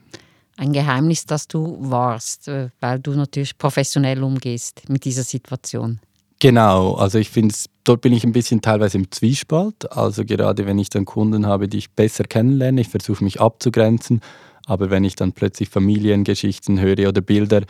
ein 0.57 0.73
Geheimnis, 0.73 1.27
dass 1.27 1.49
du 1.49 1.77
warst, 1.81 2.49
äh, 2.49 2.69
weil 2.81 3.01
du 3.01 3.13
natürlich 3.13 3.59
professionell 3.59 4.23
umgehst 4.23 4.89
mit 4.89 5.05
dieser 5.05 5.25
Situation. 5.25 6.01
Genau, 6.39 6.95
also 6.95 7.19
ich 7.19 7.31
finde, 7.31 7.55
dort 7.85 8.01
bin 8.01 8.13
ich 8.13 8.25
ein 8.25 8.33
bisschen 8.33 8.63
teilweise 8.63 8.99
im 8.99 9.11
Zwiespalt. 9.11 9.91
Also 9.93 10.25
gerade 10.25 10.67
wenn 10.67 10.79
ich 10.79 10.91
dann 10.91 11.05
Kunden 11.05 11.47
habe, 11.47 11.69
die 11.69 11.79
ich 11.79 11.91
besser 11.93 12.25
kennenlerne, 12.25 12.81
ich 12.81 12.89
versuche 12.89 13.23
mich 13.23 13.41
abzugrenzen, 13.41 14.21
aber 14.67 14.91
wenn 14.91 15.05
ich 15.05 15.15
dann 15.15 15.33
plötzlich 15.33 15.69
Familiengeschichten 15.69 16.81
höre 16.81 17.09
oder 17.09 17.21
Bilder, 17.21 17.63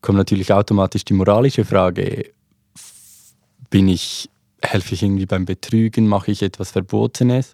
kommt 0.00 0.18
natürlich 0.18 0.52
automatisch 0.52 1.04
die 1.04 1.14
moralische 1.14 1.64
Frage, 1.64 2.30
bin 3.70 3.88
ich, 3.88 4.30
helfe 4.62 4.94
ich 4.94 5.02
irgendwie 5.02 5.26
beim 5.26 5.44
Betrügen, 5.44 6.06
mache 6.06 6.30
ich 6.30 6.42
etwas 6.42 6.70
Verbotenes? 6.70 7.52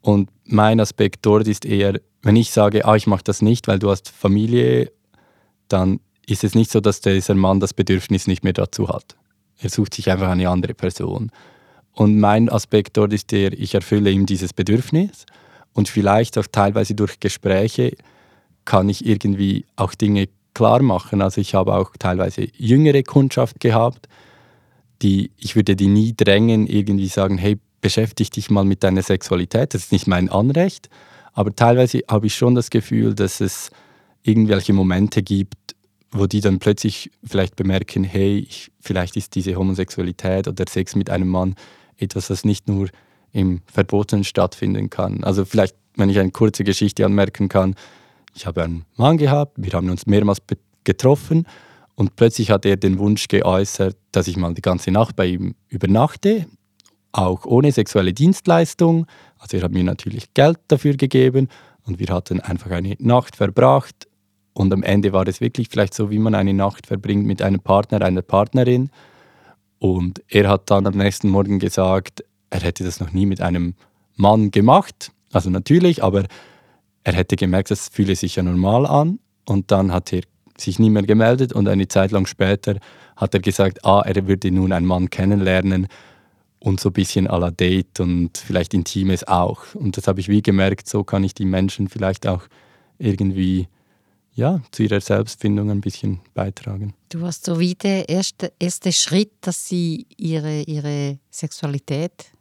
Und 0.00 0.30
mein 0.44 0.80
Aspekt 0.80 1.26
dort 1.26 1.46
ist 1.46 1.64
eher, 1.64 2.00
wenn 2.22 2.36
ich 2.36 2.50
sage, 2.50 2.84
ah, 2.84 2.96
ich 2.96 3.06
mache 3.06 3.24
das 3.24 3.42
nicht, 3.42 3.68
weil 3.68 3.78
du 3.78 3.90
hast 3.90 4.08
Familie, 4.08 4.92
dann 5.68 6.00
ist 6.26 6.44
es 6.44 6.54
nicht 6.54 6.70
so, 6.70 6.80
dass 6.80 7.00
dieser 7.00 7.34
Mann 7.34 7.60
das 7.60 7.74
Bedürfnis 7.74 8.26
nicht 8.26 8.44
mehr 8.44 8.52
dazu 8.52 8.88
hat. 8.88 9.16
Er 9.58 9.70
sucht 9.70 9.94
sich 9.94 10.10
einfach 10.10 10.28
eine 10.28 10.48
andere 10.48 10.74
Person. 10.74 11.30
Und 11.92 12.18
mein 12.18 12.48
Aspekt 12.48 12.96
dort 12.96 13.12
ist 13.12 13.32
der, 13.32 13.52
ich 13.52 13.74
erfülle 13.74 14.10
ihm 14.10 14.26
dieses 14.26 14.52
Bedürfnis 14.52 15.26
und 15.72 15.88
vielleicht 15.88 16.38
auch 16.38 16.46
teilweise 16.50 16.94
durch 16.94 17.20
Gespräche 17.20 17.94
kann 18.64 18.88
ich 18.88 19.04
irgendwie 19.04 19.64
auch 19.76 19.94
Dinge 19.94 20.28
klar 20.54 20.82
machen. 20.82 21.22
Also 21.22 21.40
ich 21.40 21.54
habe 21.54 21.74
auch 21.74 21.90
teilweise 21.98 22.46
jüngere 22.56 23.02
Kundschaft 23.02 23.60
gehabt, 23.60 24.08
die 25.02 25.30
ich 25.36 25.56
würde 25.56 25.76
die 25.76 25.88
nie 25.88 26.14
drängen, 26.16 26.66
irgendwie 26.66 27.08
sagen, 27.08 27.38
hey, 27.38 27.58
beschäftige 27.80 28.30
dich 28.30 28.50
mal 28.50 28.64
mit 28.64 28.82
deiner 28.82 29.02
Sexualität. 29.02 29.74
Das 29.74 29.84
ist 29.84 29.92
nicht 29.92 30.06
mein 30.06 30.28
Anrecht, 30.28 30.88
aber 31.32 31.54
teilweise 31.54 32.00
habe 32.08 32.26
ich 32.26 32.34
schon 32.34 32.54
das 32.54 32.70
Gefühl, 32.70 33.14
dass 33.14 33.40
es 33.40 33.70
irgendwelche 34.22 34.72
Momente 34.72 35.22
gibt, 35.22 35.76
wo 36.12 36.26
die 36.26 36.40
dann 36.40 36.58
plötzlich 36.58 37.10
vielleicht 37.24 37.56
bemerken, 37.56 38.04
hey, 38.04 38.38
ich, 38.38 38.72
vielleicht 38.80 39.16
ist 39.16 39.34
diese 39.34 39.54
Homosexualität 39.54 40.48
oder 40.48 40.64
Sex 40.68 40.96
mit 40.96 41.08
einem 41.08 41.28
Mann 41.28 41.54
etwas, 41.96 42.28
das 42.28 42.44
nicht 42.44 42.68
nur 42.68 42.88
im 43.32 43.62
Verbotenen 43.66 44.24
stattfinden 44.24 44.90
kann. 44.90 45.22
Also 45.22 45.44
vielleicht, 45.44 45.76
wenn 45.94 46.10
ich 46.10 46.18
eine 46.18 46.32
kurze 46.32 46.64
Geschichte 46.64 47.04
anmerken 47.04 47.48
kann, 47.48 47.76
ich 48.34 48.46
habe 48.46 48.62
einen 48.62 48.84
Mann 48.96 49.18
gehabt, 49.18 49.54
wir 49.56 49.72
haben 49.72 49.88
uns 49.90 50.06
mehrmals 50.06 50.38
getroffen 50.84 51.46
und 51.94 52.16
plötzlich 52.16 52.50
hat 52.50 52.64
er 52.64 52.76
den 52.76 52.98
Wunsch 52.98 53.28
geäußert, 53.28 53.96
dass 54.10 54.26
ich 54.26 54.36
mal 54.36 54.54
die 54.54 54.62
ganze 54.62 54.90
Nacht 54.90 55.14
bei 55.14 55.26
ihm 55.26 55.54
übernachte 55.68 56.46
auch 57.12 57.44
ohne 57.44 57.72
sexuelle 57.72 58.12
Dienstleistung. 58.12 59.06
Also 59.38 59.56
er 59.56 59.64
hat 59.64 59.72
mir 59.72 59.84
natürlich 59.84 60.32
Geld 60.34 60.58
dafür 60.68 60.96
gegeben 60.96 61.48
und 61.84 61.98
wir 61.98 62.08
hatten 62.08 62.40
einfach 62.40 62.70
eine 62.70 62.96
Nacht 62.98 63.36
verbracht. 63.36 64.08
Und 64.52 64.72
am 64.72 64.82
Ende 64.82 65.12
war 65.12 65.26
es 65.26 65.40
wirklich 65.40 65.68
vielleicht 65.68 65.94
so, 65.94 66.10
wie 66.10 66.18
man 66.18 66.34
eine 66.34 66.54
Nacht 66.54 66.86
verbringt 66.86 67.26
mit 67.26 67.40
einem 67.40 67.60
Partner, 67.60 68.02
einer 68.02 68.22
Partnerin. 68.22 68.90
Und 69.78 70.22
er 70.28 70.48
hat 70.48 70.70
dann 70.70 70.86
am 70.86 70.96
nächsten 70.96 71.30
Morgen 71.30 71.58
gesagt, 71.58 72.24
er 72.50 72.60
hätte 72.60 72.84
das 72.84 73.00
noch 73.00 73.12
nie 73.12 73.26
mit 73.26 73.40
einem 73.40 73.74
Mann 74.16 74.50
gemacht. 74.50 75.12
Also 75.32 75.50
natürlich, 75.50 76.02
aber 76.02 76.24
er 77.04 77.12
hätte 77.14 77.36
gemerkt, 77.36 77.70
das 77.70 77.88
fühle 77.88 78.14
sich 78.16 78.36
ja 78.36 78.42
normal 78.42 78.86
an. 78.86 79.20
Und 79.46 79.70
dann 79.70 79.92
hat 79.92 80.12
er 80.12 80.22
sich 80.58 80.78
nie 80.78 80.90
mehr 80.90 81.02
gemeldet 81.02 81.52
und 81.52 81.68
eine 81.68 81.88
Zeit 81.88 82.10
lang 82.10 82.26
später 82.26 82.76
hat 83.16 83.34
er 83.34 83.40
gesagt, 83.40 83.84
ah, 83.84 84.02
er 84.04 84.26
würde 84.26 84.50
nun 84.50 84.72
einen 84.72 84.86
Mann 84.86 85.08
kennenlernen 85.10 85.88
und 86.60 86.78
so 86.80 86.90
ein 86.90 86.92
bisschen 86.92 87.26
à 87.26 87.38
la 87.38 87.50
Date 87.50 88.00
und 88.00 88.38
vielleicht 88.38 88.74
Intimes 88.74 89.26
auch. 89.26 89.74
Und 89.74 89.96
das 89.96 90.06
habe 90.06 90.20
ich 90.20 90.28
wie 90.28 90.42
gemerkt, 90.42 90.88
so 90.88 91.04
kann 91.04 91.24
ich 91.24 91.34
die 91.34 91.46
Menschen 91.46 91.88
vielleicht 91.88 92.26
auch 92.26 92.42
irgendwie 92.98 93.66
ja, 94.34 94.60
zu 94.70 94.84
ihrer 94.84 95.00
Selbstfindung 95.00 95.70
ein 95.70 95.80
bisschen 95.80 96.20
beitragen. 96.34 96.94
Du 97.08 97.22
hast 97.22 97.44
so 97.44 97.58
wie 97.58 97.74
der 97.74 98.08
erste, 98.08 98.52
erste 98.58 98.92
Schritt, 98.92 99.32
dass 99.40 99.68
sie 99.68 100.06
ihre, 100.16 100.62
ihre 100.62 101.18
Sexualität 101.30 102.32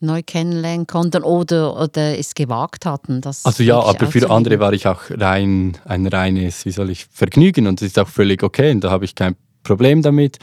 neu 0.00 0.22
kennenlernen 0.22 0.86
konnten 0.86 1.22
oder, 1.22 1.80
oder 1.80 2.18
es 2.18 2.34
gewagt 2.34 2.84
hatten. 2.84 3.22
also 3.24 3.62
ja, 3.62 3.80
aber 3.80 4.06
für 4.08 4.30
andere 4.30 4.58
war 4.58 4.72
ich 4.72 4.86
auch 4.86 5.02
rein 5.10 5.78
ein 5.84 6.06
reines, 6.06 6.66
wie 6.66 6.70
soll 6.70 6.90
ich, 6.90 7.06
Vergnügen 7.06 7.66
und 7.66 7.80
das 7.80 7.88
ist 7.88 7.98
auch 7.98 8.08
völlig 8.08 8.42
okay 8.42 8.72
und 8.72 8.84
da 8.84 8.90
habe 8.90 9.04
ich 9.04 9.14
kein 9.14 9.36
Problem 9.62 10.02
damit. 10.02 10.38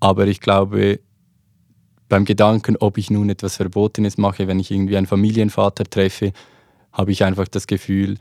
Aber 0.00 0.26
ich 0.26 0.40
glaube, 0.40 1.00
beim 2.12 2.26
Gedanken, 2.26 2.76
ob 2.76 2.98
ich 2.98 3.10
nun 3.10 3.30
etwas 3.30 3.56
Verbotenes 3.56 4.18
mache, 4.18 4.46
wenn 4.46 4.60
ich 4.60 4.70
irgendwie 4.70 4.98
einen 4.98 5.06
Familienvater 5.06 5.84
treffe, 5.84 6.34
habe 6.92 7.10
ich 7.10 7.24
einfach 7.24 7.48
das 7.48 7.66
Gefühl, 7.66 8.18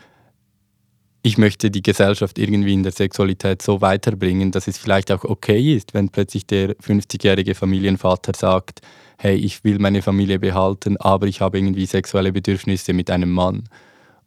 ich 1.24 1.38
möchte 1.38 1.70
die 1.70 1.84
Gesellschaft 1.84 2.40
irgendwie 2.40 2.74
in 2.74 2.84
der 2.84 2.94
Sexualität 2.94 3.62
so 3.62 3.82
weiterbringen, 3.82 4.54
dass 4.54 4.70
es 4.70 4.78
vielleicht 4.78 5.12
auch 5.12 5.26
okay 5.26 5.76
ist, 5.76 5.94
wenn 5.94 6.08
plötzlich 6.08 6.48
der 6.48 6.78
50-jährige 6.78 7.54
Familienvater 7.54 8.32
sagt, 8.34 8.80
hey, 9.18 9.36
ich 9.36 9.66
will 9.66 9.78
meine 9.78 10.02
Familie 10.02 10.40
behalten, 10.40 10.96
aber 10.96 11.28
ich 11.28 11.42
habe 11.42 11.58
irgendwie 11.58 11.86
sexuelle 11.86 12.32
Bedürfnisse 12.32 12.94
mit 12.94 13.12
einem 13.12 13.32
Mann. 13.32 13.66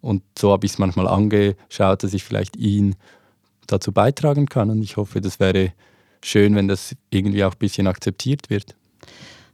Und 0.02 0.22
so 0.38 0.52
habe 0.52 0.66
ich 0.66 0.72
es 0.72 0.78
manchmal 0.78 1.08
angeschaut, 1.08 2.02
dass 2.02 2.12
ich 2.12 2.22
vielleicht 2.22 2.58
ihn 2.58 2.96
dazu 3.66 3.92
beitragen 3.92 4.44
kann. 4.44 4.68
Und 4.68 4.82
ich 4.82 4.98
hoffe, 4.98 5.22
das 5.22 5.40
wäre 5.40 5.72
schön, 6.22 6.54
wenn 6.54 6.68
das 6.68 6.94
irgendwie 7.08 7.44
auch 7.44 7.52
ein 7.52 7.58
bisschen 7.58 7.86
akzeptiert 7.86 8.50
wird. 8.50 8.76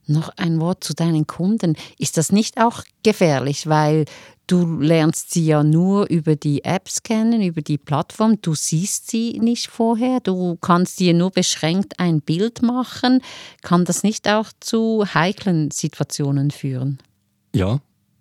Noch 0.06 0.30
ein 0.36 0.60
Wort 0.60 0.82
zu 0.82 0.94
deinen 0.94 1.26
Kunden. 1.26 1.76
Ist 1.98 2.16
das 2.16 2.32
nicht 2.32 2.60
auch 2.60 2.82
gefährlich, 3.02 3.66
weil 3.66 4.06
Du 4.50 4.80
lernst 4.80 5.30
sie 5.30 5.46
ja 5.46 5.62
nur 5.62 6.10
über 6.10 6.34
die 6.34 6.64
Apps 6.64 7.04
kennen, 7.04 7.40
über 7.40 7.62
die 7.62 7.78
Plattform. 7.78 8.42
Du 8.42 8.56
siehst 8.56 9.08
sie 9.08 9.38
nicht 9.38 9.68
vorher. 9.68 10.18
Du 10.18 10.56
kannst 10.56 10.98
dir 10.98 11.14
nur 11.14 11.30
beschränkt 11.30 12.00
ein 12.00 12.20
Bild 12.20 12.60
machen. 12.60 13.22
Kann 13.62 13.84
das 13.84 14.02
nicht 14.02 14.28
auch 14.28 14.48
zu 14.58 15.04
heiklen 15.14 15.70
Situationen 15.70 16.50
führen? 16.50 16.98
Ja, 17.54 17.78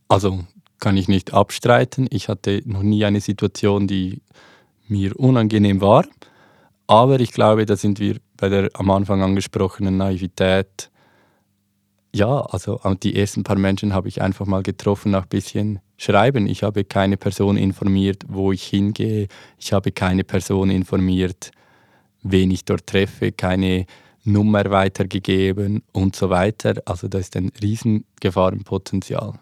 also 0.08 0.44
kann 0.80 0.98
ich 0.98 1.08
nicht 1.08 1.34
abstreiten. 1.34 2.06
Ich 2.12 2.28
hatte 2.28 2.62
noch 2.64 2.84
nie 2.84 3.06
eine 3.06 3.22
Situation, 3.22 3.88
die 3.88 4.22
mir 4.88 5.20
unangenehm 5.20 5.82
war. 5.82 6.06
Aber 6.86 7.20
ich 7.20 7.32
glaube, 7.32 7.66
da 7.66 7.76
sind 7.76 8.00
wir 8.00 8.18
bei 8.38 8.50
der 8.50 8.70
am 8.74 8.92
Anfang 8.92 9.24
angesprochenen 9.24 9.98
Naivität. 9.98 10.92
Ja, 12.14 12.42
also 12.42 12.80
die 13.04 13.16
ersten 13.16 13.44
paar 13.44 13.58
Menschen 13.58 13.94
habe 13.94 14.08
ich 14.08 14.22
einfach 14.22 14.46
mal 14.46 14.64
getroffen 14.64 15.12
nach 15.12 15.24
ein 15.24 15.30
bisschen 15.30 15.80
Schreiben. 15.98 16.48
Ich 16.48 16.64
habe 16.64 16.84
keine 16.84 17.18
Person 17.18 17.58
informiert, 17.58 18.24
wo 18.28 18.52
ich 18.52 18.64
hingehe. 18.64 19.28
Ich 19.58 19.74
habe 19.74 19.92
keine 19.92 20.24
Person 20.24 20.72
informiert, 20.72 21.52
wen 22.24 22.52
ich 22.52 22.66
dort 22.66 22.88
treffe, 22.88 23.32
keine 23.32 23.86
Nummer 24.24 24.70
weitergegeben 24.72 25.84
und 25.92 26.16
so 26.16 26.30
weiter. 26.30 26.76
Also 26.86 27.08
da 27.08 27.20
ist 27.20 27.36
ein 27.36 27.52
riesen 27.62 28.06
Gefahrenpotenzial. 28.20 29.34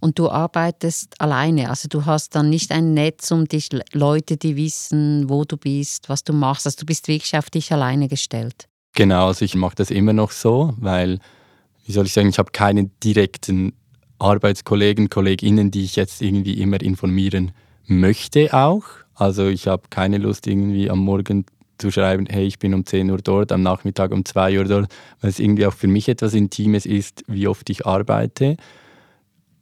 Und 0.00 0.18
du 0.18 0.28
arbeitest 0.28 1.20
alleine, 1.20 1.70
also 1.70 1.88
du 1.88 2.04
hast 2.06 2.34
dann 2.34 2.50
nicht 2.50 2.70
ein 2.72 2.92
Netz 2.92 3.30
um 3.30 3.46
dich, 3.46 3.68
Leute, 3.92 4.36
die 4.36 4.56
wissen, 4.56 5.28
wo 5.28 5.44
du 5.44 5.56
bist, 5.56 6.08
was 6.08 6.24
du 6.24 6.32
machst. 6.32 6.66
Also 6.66 6.80
du 6.80 6.86
bist 6.86 7.08
wirklich 7.08 7.36
auf 7.36 7.50
dich 7.50 7.72
alleine 7.72 8.08
gestellt. 8.08 8.68
Genau, 8.94 9.28
also 9.28 9.44
ich 9.44 9.54
mache 9.54 9.76
das 9.76 9.90
immer 9.90 10.12
noch 10.12 10.32
so, 10.32 10.74
weil, 10.78 11.20
wie 11.84 11.92
soll 11.92 12.06
ich 12.06 12.12
sagen, 12.12 12.28
ich 12.28 12.38
habe 12.38 12.52
keine 12.52 12.90
direkten 13.02 13.72
Arbeitskollegen, 14.18 15.10
Kolleginnen, 15.10 15.70
die 15.70 15.84
ich 15.84 15.96
jetzt 15.96 16.22
irgendwie 16.22 16.60
immer 16.60 16.80
informieren 16.80 17.52
möchte 17.86 18.52
auch. 18.52 18.84
Also 19.14 19.48
ich 19.48 19.66
habe 19.66 19.84
keine 19.90 20.18
Lust 20.18 20.46
irgendwie 20.46 20.90
am 20.90 21.00
Morgen 21.00 21.46
zu 21.78 21.90
schreiben, 21.90 22.26
hey, 22.26 22.46
ich 22.46 22.58
bin 22.58 22.74
um 22.74 22.84
10 22.84 23.10
Uhr 23.10 23.18
dort, 23.18 23.52
am 23.52 23.62
Nachmittag 23.62 24.12
um 24.12 24.24
2 24.24 24.58
Uhr 24.58 24.64
dort, 24.64 24.92
weil 25.20 25.30
es 25.30 25.38
irgendwie 25.38 25.66
auch 25.66 25.72
für 25.72 25.88
mich 25.88 26.08
etwas 26.08 26.34
Intimes 26.34 26.86
ist, 26.86 27.24
wie 27.26 27.48
oft 27.48 27.68
ich 27.70 27.86
arbeite. 27.86 28.56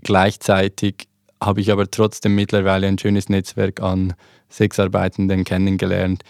Gleichzeitig 0.03 1.09
habe 1.41 1.61
ich 1.61 1.71
aber 1.71 1.91
trotzdem 1.91 2.35
mittlerweile 2.35 2.89
ein 2.89 2.99
schönes 2.99 3.29
Netzwerk 3.29 3.81
an 3.81 4.15
Sexarbeitenden 4.51 5.45
kennengelernt, 5.45 6.23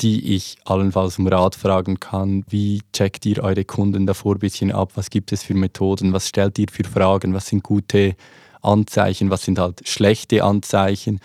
die 0.00 0.34
ich 0.34 0.56
allenfalls 0.64 1.18
um 1.18 1.26
Rat 1.26 1.54
fragen 1.54 2.00
kann. 2.00 2.44
Wie 2.48 2.82
checkt 2.92 3.26
ihr 3.26 3.42
eure 3.42 3.64
Kunden 3.64 4.06
davor 4.06 4.36
ein 4.36 4.38
bisschen 4.38 4.72
ab? 4.72 4.92
Was 4.94 5.10
gibt 5.10 5.32
es 5.32 5.42
für 5.42 5.54
Methoden? 5.54 6.12
Was 6.12 6.28
stellt 6.28 6.58
ihr 6.58 6.68
für 6.70 6.84
Fragen? 6.84 7.34
Was 7.34 7.46
sind 7.46 7.62
gute 7.62 8.16
Anzeichen? 8.62 9.30
Was 9.30 9.42
sind 9.42 9.58
halt 9.58 9.86
schlechte 9.86 10.44
Anzeichen? 10.44 11.20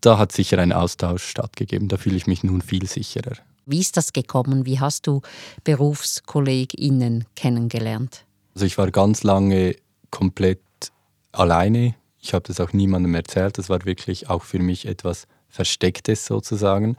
Da 0.00 0.18
hat 0.18 0.32
sicher 0.32 0.58
ein 0.58 0.72
Austausch 0.72 1.24
stattgegeben. 1.24 1.88
Da 1.88 1.96
fühle 1.96 2.16
ich 2.16 2.26
mich 2.26 2.44
nun 2.44 2.62
viel 2.62 2.86
sicherer. 2.86 3.36
Wie 3.66 3.80
ist 3.80 3.96
das 3.96 4.12
gekommen? 4.12 4.64
Wie 4.64 4.80
hast 4.80 5.06
du 5.06 5.20
BerufskollegInnen 5.64 7.24
kennengelernt? 7.36 8.24
Also 8.54 8.66
ich 8.66 8.78
war 8.78 8.90
ganz 8.90 9.22
lange 9.22 9.76
komplett 10.10 10.60
alleine. 11.32 11.94
Ich 12.20 12.34
habe 12.34 12.44
das 12.46 12.60
auch 12.60 12.72
niemandem 12.72 13.14
erzählt. 13.14 13.58
Das 13.58 13.68
war 13.68 13.84
wirklich 13.84 14.28
auch 14.30 14.42
für 14.42 14.58
mich 14.58 14.86
etwas 14.86 15.26
Verstecktes 15.48 16.26
sozusagen. 16.26 16.96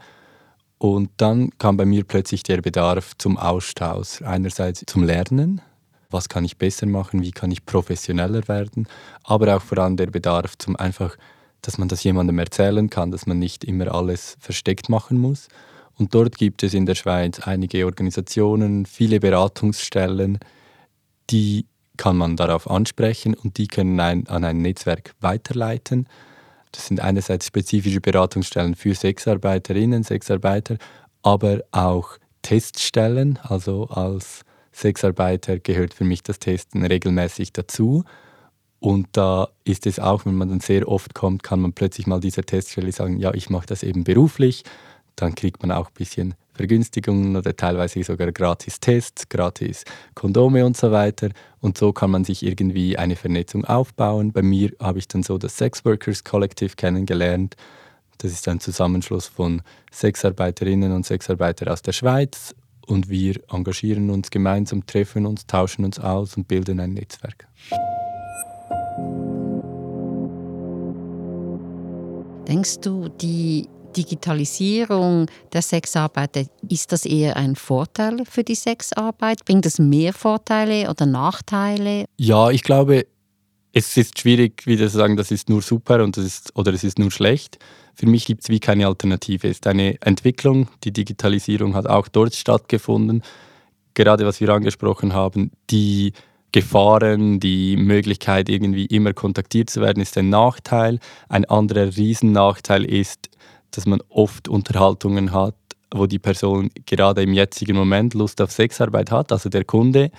Und 0.82 1.10
dann 1.18 1.50
kam 1.58 1.76
bei 1.76 1.84
mir 1.84 2.02
plötzlich 2.02 2.42
der 2.42 2.60
Bedarf 2.60 3.12
zum 3.16 3.38
Austausch. 3.38 4.20
Einerseits 4.22 4.82
zum 4.84 5.04
Lernen, 5.04 5.60
was 6.10 6.28
kann 6.28 6.44
ich 6.44 6.56
besser 6.56 6.86
machen, 6.86 7.22
wie 7.22 7.30
kann 7.30 7.52
ich 7.52 7.64
professioneller 7.64 8.48
werden, 8.48 8.88
aber 9.22 9.56
auch 9.56 9.62
vor 9.62 9.78
allem 9.78 9.96
der 9.96 10.08
Bedarf 10.08 10.58
zum 10.58 10.74
einfach, 10.74 11.16
dass 11.60 11.78
man 11.78 11.86
das 11.86 12.02
jemandem 12.02 12.36
erzählen 12.40 12.90
kann, 12.90 13.12
dass 13.12 13.26
man 13.26 13.38
nicht 13.38 13.62
immer 13.62 13.94
alles 13.94 14.36
versteckt 14.40 14.88
machen 14.88 15.18
muss. 15.18 15.46
Und 15.98 16.16
dort 16.16 16.36
gibt 16.36 16.64
es 16.64 16.74
in 16.74 16.84
der 16.84 16.96
Schweiz 16.96 17.38
einige 17.38 17.86
Organisationen, 17.86 18.84
viele 18.84 19.20
Beratungsstellen, 19.20 20.40
die 21.30 21.64
kann 21.96 22.16
man 22.16 22.36
darauf 22.36 22.68
ansprechen 22.68 23.34
und 23.34 23.56
die 23.56 23.68
können 23.68 24.00
ein, 24.00 24.26
an 24.26 24.42
ein 24.42 24.58
Netzwerk 24.58 25.14
weiterleiten. 25.20 26.08
Das 26.72 26.86
sind 26.86 27.00
einerseits 27.00 27.46
spezifische 27.46 28.00
Beratungsstellen 28.00 28.74
für 28.74 28.94
Sexarbeiterinnen, 28.94 30.02
Sexarbeiter, 30.02 30.78
aber 31.22 31.62
auch 31.70 32.18
Teststellen. 32.42 33.38
Also 33.42 33.88
als 33.88 34.42
Sexarbeiter 34.72 35.58
gehört 35.58 35.94
für 35.94 36.04
mich 36.04 36.22
das 36.22 36.38
Testen 36.38 36.84
regelmäßig 36.84 37.52
dazu. 37.52 38.04
Und 38.80 39.06
da 39.12 39.48
ist 39.64 39.86
es 39.86 40.00
auch, 40.00 40.26
wenn 40.26 40.34
man 40.34 40.48
dann 40.48 40.60
sehr 40.60 40.88
oft 40.88 41.14
kommt, 41.14 41.44
kann 41.44 41.60
man 41.60 41.72
plötzlich 41.72 42.08
mal 42.08 42.18
dieser 42.18 42.42
Teststelle 42.42 42.90
sagen, 42.90 43.18
ja, 43.18 43.32
ich 43.32 43.48
mache 43.48 43.66
das 43.66 43.84
eben 43.84 44.02
beruflich. 44.02 44.64
Dann 45.14 45.34
kriegt 45.36 45.62
man 45.62 45.70
auch 45.70 45.88
ein 45.88 45.94
bisschen 45.94 46.34
Vergünstigungen 46.54 47.36
oder 47.36 47.56
teilweise 47.56 48.02
sogar 48.02 48.30
gratis 48.32 48.80
Tests, 48.80 49.28
gratis 49.28 49.84
Kondome 50.14 50.64
und 50.66 50.76
so 50.76 50.92
weiter. 50.92 51.30
Und 51.60 51.78
so 51.78 51.92
kann 51.92 52.10
man 52.10 52.24
sich 52.24 52.44
irgendwie 52.44 52.98
eine 52.98 53.16
Vernetzung 53.16 53.64
aufbauen. 53.64 54.32
Bei 54.32 54.42
mir 54.42 54.72
habe 54.80 54.98
ich 54.98 55.08
dann 55.08 55.22
so 55.22 55.38
das 55.38 55.56
Sex 55.56 55.84
Workers 55.84 56.24
Collective 56.24 56.76
kennengelernt. 56.76 57.56
Das 58.18 58.32
ist 58.32 58.46
ein 58.48 58.60
Zusammenschluss 58.60 59.26
von 59.26 59.62
Sexarbeiterinnen 59.92 60.92
und 60.92 61.06
Sexarbeitern 61.06 61.68
aus 61.68 61.82
der 61.82 61.92
Schweiz. 61.92 62.54
Und 62.86 63.08
wir 63.08 63.40
engagieren 63.50 64.10
uns 64.10 64.30
gemeinsam, 64.30 64.86
treffen 64.86 65.24
uns, 65.24 65.46
tauschen 65.46 65.84
uns 65.84 65.98
aus 65.98 66.36
und 66.36 66.48
bilden 66.48 66.80
ein 66.80 66.94
Netzwerk. 66.94 67.46
Denkst 72.46 72.80
du, 72.80 73.08
die 73.08 73.68
Digitalisierung 73.92 75.26
der 75.52 75.62
Sexarbeit, 75.62 76.48
ist 76.68 76.92
das 76.92 77.06
eher 77.06 77.36
ein 77.36 77.56
Vorteil 77.56 78.24
für 78.24 78.44
die 78.44 78.54
Sexarbeit? 78.54 79.44
Bringt 79.44 79.66
es 79.66 79.78
mehr 79.78 80.12
Vorteile 80.12 80.90
oder 80.90 81.06
Nachteile? 81.06 82.06
Ja, 82.16 82.50
ich 82.50 82.62
glaube, 82.62 83.06
es 83.72 83.96
ist 83.96 84.18
schwierig, 84.18 84.66
wieder 84.66 84.88
zu 84.88 84.98
sagen, 84.98 85.16
das 85.16 85.30
ist 85.30 85.48
nur 85.48 85.62
super 85.62 86.02
und 86.02 86.16
das 86.16 86.24
ist, 86.24 86.56
oder 86.56 86.72
es 86.72 86.84
ist 86.84 86.98
nur 86.98 87.10
schlecht. 87.10 87.58
Für 87.94 88.06
mich 88.06 88.26
gibt 88.26 88.42
es 88.42 88.48
wie 88.48 88.60
keine 88.60 88.86
Alternative. 88.86 89.48
Es 89.48 89.56
ist 89.56 89.66
eine 89.66 90.00
Entwicklung. 90.00 90.68
Die 90.84 90.92
Digitalisierung 90.92 91.74
hat 91.74 91.86
auch 91.86 92.08
dort 92.08 92.34
stattgefunden. 92.34 93.22
Gerade 93.94 94.26
was 94.26 94.40
wir 94.40 94.48
angesprochen 94.48 95.12
haben, 95.12 95.52
die 95.70 96.12
Gefahren, 96.52 97.40
die 97.40 97.76
Möglichkeit, 97.76 98.50
irgendwie 98.50 98.84
immer 98.86 99.14
kontaktiert 99.14 99.70
zu 99.70 99.80
werden, 99.80 100.02
ist 100.02 100.16
ein 100.18 100.28
Nachteil. 100.28 100.98
Ein 101.28 101.46
anderer 101.46 101.96
Riesennachteil 101.96 102.84
ist, 102.84 103.30
dass 103.72 103.86
man 103.86 104.00
oft 104.08 104.48
Unterhaltungen 104.48 105.32
hat, 105.32 105.56
wo 105.92 106.06
die 106.06 106.18
Person 106.18 106.70
gerade 106.86 107.22
im 107.22 107.32
jetzigen 107.32 107.76
Moment 107.76 108.14
Lust 108.14 108.40
auf 108.40 108.50
Sexarbeit 108.50 109.10
hat, 109.10 109.32
also 109.32 109.48
der 109.48 109.64
Kunde, 109.64 110.10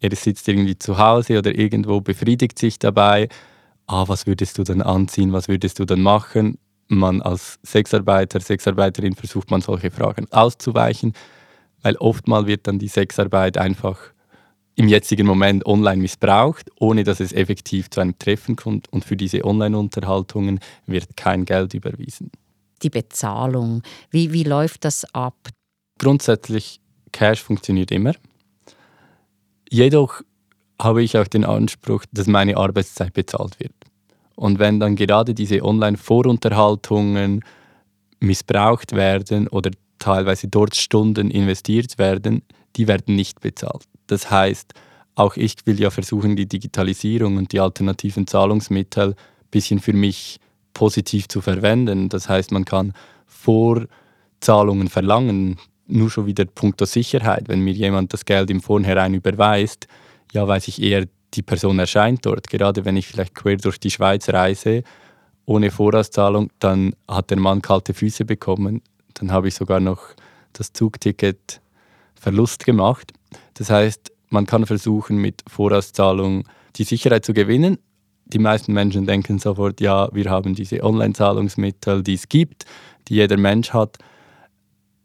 er 0.00 0.14
sitzt 0.14 0.46
irgendwie 0.48 0.78
zu 0.78 0.98
Hause 0.98 1.38
oder 1.38 1.54
irgendwo, 1.54 2.00
befriedigt 2.00 2.58
sich 2.58 2.78
dabei, 2.78 3.28
ah, 3.86 4.04
was 4.06 4.26
würdest 4.26 4.58
du 4.58 4.62
dann 4.62 4.82
anziehen, 4.82 5.32
was 5.32 5.48
würdest 5.48 5.78
du 5.78 5.84
dann 5.84 6.02
machen? 6.02 6.58
Man 6.88 7.22
als 7.22 7.58
Sexarbeiter, 7.64 8.40
Sexarbeiterin 8.40 9.14
versucht 9.14 9.50
man 9.50 9.60
solche 9.60 9.90
Fragen 9.90 10.26
auszuweichen, 10.30 11.14
weil 11.82 11.96
oftmal 11.96 12.46
wird 12.46 12.66
dann 12.66 12.78
die 12.78 12.88
Sexarbeit 12.88 13.58
einfach 13.58 13.98
im 14.76 14.88
jetzigen 14.88 15.26
Moment 15.26 15.64
online 15.64 16.02
missbraucht, 16.02 16.70
ohne 16.78 17.02
dass 17.02 17.20
es 17.20 17.32
effektiv 17.32 17.88
zu 17.88 18.00
einem 18.00 18.18
Treffen 18.18 18.56
kommt. 18.56 18.92
Und 18.92 19.06
für 19.06 19.16
diese 19.16 19.42
Online-Unterhaltungen 19.44 20.60
wird 20.86 21.16
kein 21.16 21.46
Geld 21.46 21.72
überwiesen 21.72 22.30
die 22.82 22.90
Bezahlung? 22.90 23.82
Wie, 24.10 24.32
wie 24.32 24.44
läuft 24.44 24.84
das 24.84 25.04
ab? 25.14 25.36
Grundsätzlich, 25.98 26.80
Cash 27.12 27.42
funktioniert 27.42 27.90
immer. 27.90 28.14
Jedoch 29.70 30.22
habe 30.80 31.02
ich 31.02 31.16
auch 31.16 31.26
den 31.26 31.44
Anspruch, 31.44 32.04
dass 32.12 32.26
meine 32.26 32.56
Arbeitszeit 32.56 33.14
bezahlt 33.14 33.58
wird. 33.58 33.72
Und 34.34 34.58
wenn 34.58 34.78
dann 34.78 34.96
gerade 34.96 35.34
diese 35.34 35.62
Online-Vorunterhaltungen 35.62 37.42
missbraucht 38.20 38.92
werden 38.92 39.48
oder 39.48 39.70
teilweise 39.98 40.48
dort 40.48 40.76
Stunden 40.76 41.30
investiert 41.30 41.98
werden, 41.98 42.42
die 42.76 42.86
werden 42.86 43.16
nicht 43.16 43.40
bezahlt. 43.40 43.84
Das 44.06 44.30
heißt, 44.30 44.74
auch 45.14 45.36
ich 45.36 45.54
will 45.64 45.80
ja 45.80 45.90
versuchen, 45.90 46.36
die 46.36 46.46
Digitalisierung 46.46 47.38
und 47.38 47.52
die 47.52 47.60
alternativen 47.60 48.26
Zahlungsmittel 48.26 49.10
ein 49.12 49.50
bisschen 49.50 49.80
für 49.80 49.94
mich 49.94 50.38
positiv 50.76 51.26
zu 51.26 51.40
verwenden. 51.40 52.10
Das 52.10 52.28
heißt, 52.28 52.52
man 52.52 52.66
kann 52.66 52.92
Vorzahlungen 53.26 54.88
verlangen, 54.88 55.56
nur 55.86 56.10
schon 56.10 56.26
wieder 56.26 56.44
punkto 56.44 56.84
Sicherheit. 56.84 57.48
Wenn 57.48 57.60
mir 57.60 57.72
jemand 57.72 58.12
das 58.12 58.26
Geld 58.26 58.50
im 58.50 58.60
Vornherein 58.60 59.14
überweist, 59.14 59.88
ja, 60.34 60.46
weiß 60.46 60.68
ich 60.68 60.82
eher, 60.82 61.06
die 61.32 61.40
Person 61.40 61.78
erscheint 61.78 62.26
dort. 62.26 62.50
Gerade 62.50 62.84
wenn 62.84 62.98
ich 62.98 63.06
vielleicht 63.06 63.34
quer 63.34 63.56
durch 63.56 63.80
die 63.80 63.90
Schweiz 63.90 64.28
reise, 64.28 64.82
ohne 65.46 65.70
Vorauszahlung, 65.70 66.50
dann 66.58 66.94
hat 67.08 67.30
der 67.30 67.38
Mann 67.38 67.62
kalte 67.62 67.94
Füße 67.94 68.26
bekommen. 68.26 68.82
Dann 69.14 69.32
habe 69.32 69.48
ich 69.48 69.54
sogar 69.54 69.80
noch 69.80 70.02
das 70.52 70.74
Zugticket 70.74 71.62
Verlust 72.14 72.66
gemacht. 72.66 73.14
Das 73.54 73.70
heißt, 73.70 74.12
man 74.28 74.44
kann 74.44 74.66
versuchen, 74.66 75.16
mit 75.16 75.42
Vorauszahlung 75.46 76.44
die 76.74 76.84
Sicherheit 76.84 77.24
zu 77.24 77.32
gewinnen, 77.32 77.78
die 78.26 78.38
meisten 78.38 78.72
Menschen 78.72 79.06
denken 79.06 79.38
sofort, 79.38 79.80
ja, 79.80 80.08
wir 80.12 80.30
haben 80.30 80.54
diese 80.54 80.82
Online-Zahlungsmittel, 80.82 82.02
die 82.02 82.14
es 82.14 82.28
gibt, 82.28 82.64
die 83.08 83.14
jeder 83.14 83.36
Mensch 83.36 83.70
hat. 83.72 83.98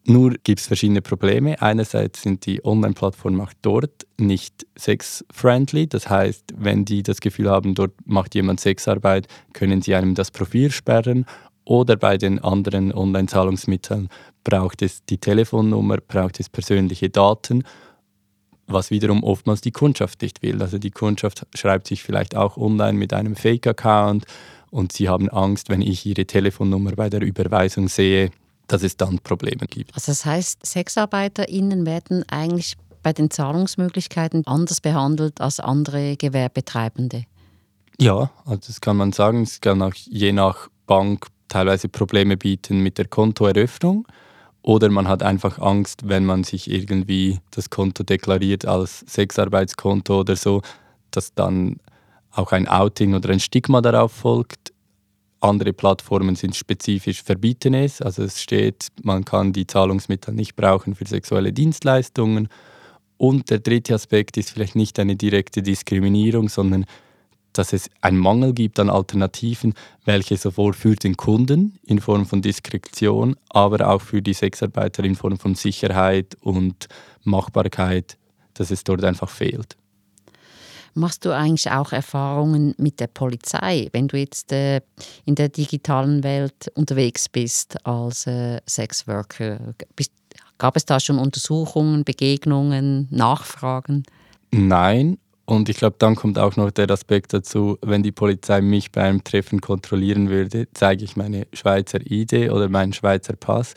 Nur 0.05 0.34
gibt 0.43 0.60
es 0.60 0.65
verschiedene 0.65 1.03
Probleme. 1.03 1.62
Einerseits 1.62 2.23
sind 2.23 2.47
die 2.47 2.65
Online-Plattformen 2.65 3.39
auch 3.41 3.53
dort 3.62 4.07
nicht 4.17 4.65
sex-friendly. 4.75 5.88
Das 5.88 6.10
heißt, 6.10 6.53
wenn 6.57 6.86
die 6.86 7.03
das 7.03 7.21
Gefühl 7.21 7.49
haben, 7.51 7.75
dort 7.75 7.93
macht 8.05 8.34
jemand 8.34 8.60
Sexarbeit, 8.60 9.27
können 9.53 9.84
sie 9.84 9.93
einem 9.93 10.15
das 10.15 10.31
Profil 10.31 10.71
sperren. 10.71 11.25
Oder 11.65 11.95
bei 11.95 12.17
den 12.17 12.39
anderen 12.39 12.91
Online-Zahlungsmitteln 12.91 14.10
braucht 14.43 14.81
es 14.81 15.05
die 15.05 15.19
Telefonnummer, 15.19 15.97
braucht 15.97 16.39
es 16.39 16.49
persönliche 16.49 17.12
Daten, 17.12 17.63
was 18.73 18.91
wiederum 18.91 19.23
oftmals 19.23 19.62
die 19.62 19.71
Kundschaft 19.71 20.21
nicht 20.21 20.41
will. 20.41 20.62
Also 20.62 20.77
die 20.77 20.91
Kundschaft 20.91 21.45
schreibt 21.55 21.88
sich 21.88 22.03
vielleicht 22.03 22.36
auch 22.36 22.57
online 22.57 22.97
mit 22.97 23.13
einem 23.13 23.36
Fake-Account 23.36 24.25
und 24.69 24.91
sie 24.91 25.10
haben 25.10 25.29
Angst, 25.29 25.69
wenn 25.69 25.81
ich 25.81 26.05
ihre 26.05 26.25
Telefonnummer 26.25 26.91
bei 26.93 27.10
der 27.10 27.21
Überweisung 27.21 27.88
sehe, 27.88 28.31
dass 28.67 28.84
es 28.84 28.97
dann 28.97 29.19
Probleme 29.19 29.67
gibt. 29.67 29.93
Also 29.93 30.12
das 30.12 30.25
heißt, 30.25 30.65
SexarbeiterInnen 30.65 31.86
werden 31.86 32.23
eigentlich 32.29 32.77
bei 33.03 33.13
den 33.13 33.29
Zahlungsmöglichkeiten 33.29 34.45
anders 34.47 34.81
behandelt 34.81 35.41
als 35.41 35.60
andere 35.60 36.15
Gewerbetreibende? 36.17 37.25
Ja, 37.99 38.31
also 38.45 38.62
das 38.67 38.81
kann 38.81 38.97
man 38.97 39.12
sagen. 39.12 39.43
Es 39.43 39.62
kann 39.62 39.81
auch 39.81 39.93
je 39.93 40.31
nach 40.31 40.69
Bank 40.88 41.27
teilweise 41.47 41.89
Probleme 41.89 42.38
bieten 42.38 42.81
mit 42.81 42.97
der 42.97 43.07
Kontoeröffnung. 43.07 44.07
Oder 44.63 44.89
man 44.89 45.08
hat 45.08 45.24
einfach 45.24 45.60
Angst, 45.60 46.08
wenn 46.08 46.26
man 46.26 46.43
sich 46.43 46.69
irgendwie 46.69 47.39
das 47.52 47.69
Konto 47.69 48.04
deklariert 48.04 48.65
als 48.65 49.00
Sexarbeitskonto 49.08 50.19
oder 50.19 50.36
so, 50.36 50.62
dass 51.10 51.34
dann 51.34 51.78
auch 52.32 52.52
ein 52.52 52.67
Outing 52.67 53.15
oder 53.15 53.30
ein 53.30 53.39
Stigma 53.39 53.82
darauf 53.82 54.12
folgt. 54.12 54.71
Andere 55.39 55.74
Plattformen 55.74 56.36
sind 56.36 56.56
spezifisch 56.56 57.24
verbieten 57.24 57.74
es. 57.74 58.02
Also 58.02 58.24
es 58.24 58.39
steht, 58.39 58.88
man 59.02 59.26
kann 59.26 59.54
die 59.54 59.65
Zahlungsmittel 59.65 60.34
nicht 60.34 60.56
brauchen 60.56 60.93
für 60.93 61.08
sexuelle 61.08 61.52
Dienstleistungen. 61.52 62.47
Und 63.17 63.50
der 63.50 63.60
dritte 63.60 63.95
Aspekt 63.95 64.38
ist 64.38 64.52
vielleicht 64.52 64.76
nicht 64.76 65.00
eine 65.00 65.15
direkte 65.15 65.63
Diskriminierung, 65.63 66.50
sondern 66.50 66.86
dass 67.54 67.74
es 67.74 67.90
einen 68.02 68.18
Mangel 68.18 68.54
gibt 68.54 68.80
an 68.80 68.90
Alternativen, 68.90 69.74
welche 70.06 70.38
sowohl 70.38 70.74
für 70.74 70.96
den 70.96 71.18
Kunden 71.18 71.80
in 71.84 72.00
Form 72.00 72.26
von 72.26 72.42
Diskretion, 72.42 73.36
aber 73.50 73.90
auch 73.90 74.02
für 74.02 74.22
die 74.22 74.34
Sexarbeiter 74.34 75.04
in 75.04 75.16
Form 75.16 75.38
von 75.38 75.56
Sicherheit 75.56 76.38
und 76.42 76.88
Machbarkeit, 77.24 78.18
dass 78.54 78.72
es 78.72 78.84
dort 78.84 79.04
einfach 79.04 79.30
fehlt. 79.30 79.78
Machst 80.94 81.24
du 81.24 81.34
eigentlich 81.34 81.72
auch 81.72 81.94
Erfahrungen 81.94 82.76
mit 82.78 83.00
der 83.00 83.08
Polizei, 83.08 83.88
wenn 83.94 84.10
du 84.10 84.18
jetzt 84.18 84.52
äh, 84.52 84.82
in 85.24 85.36
der 85.36 85.48
digitalen 85.48 86.22
Welt 86.24 86.70
unterwegs 86.76 87.30
bist 87.30 87.86
als 87.86 88.28
äh, 88.28 88.60
Sexworker? 88.68 89.74
Bist, 89.96 90.12
gab 90.58 90.76
es 90.76 90.86
da 90.86 91.00
schon 91.00 91.18
Untersuchungen, 91.18 92.04
Begegnungen, 92.04 93.08
Nachfragen? 93.10 94.04
Nein, 94.52 95.18
und 95.52 95.70
ich 95.70 95.78
glaube, 95.78 95.96
dann 96.00 96.16
kommt 96.16 96.40
auch 96.40 96.56
noch 96.56 96.72
der 96.72 96.90
Aspekt 96.90 97.34
dazu, 97.34 97.78
wenn 97.82 98.04
die 98.04 98.12
Polizei 98.12 98.62
mich 98.62 98.92
bei 98.92 99.04
einem 99.04 99.24
Treffen 99.24 99.60
kontrollieren 99.60 100.30
würde, 100.30 100.68
zeige 100.74 101.04
ich 101.04 101.16
meine 101.16 101.48
Schweizer 101.54 102.00
ID 102.04 102.52
oder 102.52 102.70
meinen 102.70 102.94
Schweizer 102.94 103.36
Pass. 103.36 103.74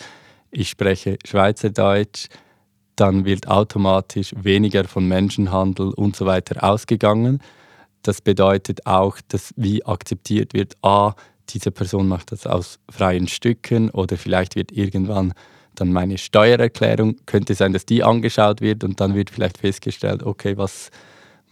Ich 0.51 0.69
spreche 0.69 1.19
Schweizerdeutsch 1.25 2.29
dann 2.97 3.25
wird 3.25 3.49
automatisch 3.49 4.35
weniger 4.37 4.85
von 4.85 5.09
Menschenhandel 5.09 5.93
und 5.95 6.17
so 6.17 6.27
weiter 6.27 6.63
ausgegangen. 6.63 7.41
Das 8.03 8.21
bedeutet 8.21 8.87
auch, 8.87 9.19
dass 9.29 9.53
wie 9.57 9.85
akzeptiert 9.85 10.55
wird, 10.55 10.77
a, 10.83 11.15
diese 11.49 11.71
Person 11.71 12.09
macht 12.09 12.33
das 12.33 12.47
aus 12.47 12.79
freien 12.89 13.29
Stücken 13.29 13.91
oder 13.91 14.17
vielleicht 14.17 14.57
wird 14.57 14.73
irgendwann 14.73 15.33
dann 15.75 15.93
meine 15.93 16.19
Steuererklärung, 16.19 17.17
könnte 17.27 17.55
sein, 17.55 17.73
dass 17.73 17.85
die 17.85 18.05
angeschaut 18.05 18.61
wird 18.61 18.85
und 18.85 19.01
dann 19.01 19.15
wird 19.15 19.31
vielleicht 19.31 19.59
festgestellt, 19.59 20.23
okay, 20.23 20.57
was, 20.57 20.91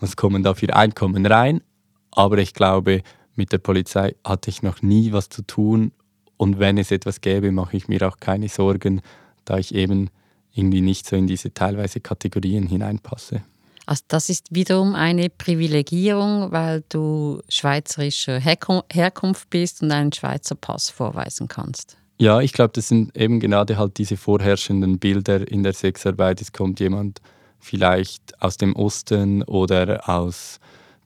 was 0.03 0.17
kommen 0.17 0.43
da 0.43 0.55
für 0.55 0.75
Einkommen 0.75 1.25
rein. 1.25 1.63
Aber 2.11 2.39
ich 2.39 2.53
glaube, 2.53 3.03
mit 3.35 3.53
der 3.53 3.59
Polizei 3.59 4.15
hatte 4.25 4.51
ich 4.51 4.63
noch 4.63 4.83
nie 4.83 5.13
was 5.13 5.31
zu 5.31 5.43
tun 5.43 5.93
und 6.37 6.59
wenn 6.59 6.77
es 6.77 6.91
etwas 6.91 7.21
gäbe, 7.21 7.53
mache 7.53 7.77
ich 7.77 7.89
mir 7.89 8.07
auch 8.07 8.19
keine 8.19 8.49
Sorgen, 8.49 9.01
da 9.45 9.59
ich 9.59 9.75
eben 9.75 10.11
irgendwie 10.53 10.81
nicht 10.81 11.07
so 11.07 11.17
in 11.17 11.27
diese 11.27 11.55
teilweise 11.55 12.01
Kategorien 12.01 12.67
hineinpasse. 12.67 13.43
Also 13.87 14.03
das 14.09 14.29
ist 14.29 14.49
wiederum 14.51 14.95
eine 14.95 15.31
Privilegierung, 15.31 16.53
weil 16.53 16.83
du 16.89 17.41
schweizerischer 17.49 18.41
Herkunft 18.41 19.51
bist 19.51 19.83
und 19.83 19.93
einen 19.93 20.13
Schweizer 20.13 20.55
Pass 20.55 20.91
vorweisen 20.91 21.49
kannst. 21.49 21.97
Ja, 22.19 22.41
ich 22.41 22.53
glaube, 22.53 22.73
das 22.75 22.89
sind 22.89 23.17
eben 23.17 23.41
gerade 23.41 23.79
halt 23.79 23.99
diese 23.99 24.17
vorherrschenden 24.17 24.99
Bilder 24.99 25.49
in 25.49 25.63
der 25.63 25.73
Sexarbeit. 25.73 26.41
Es 26.41 26.53
kommt 26.53 26.81
jemand 26.81 27.21
vielleicht 27.63 28.43
aus 28.43 28.57
dem 28.57 28.75
Osten 28.77 29.43
oder 29.45 30.09
aus 30.09 30.59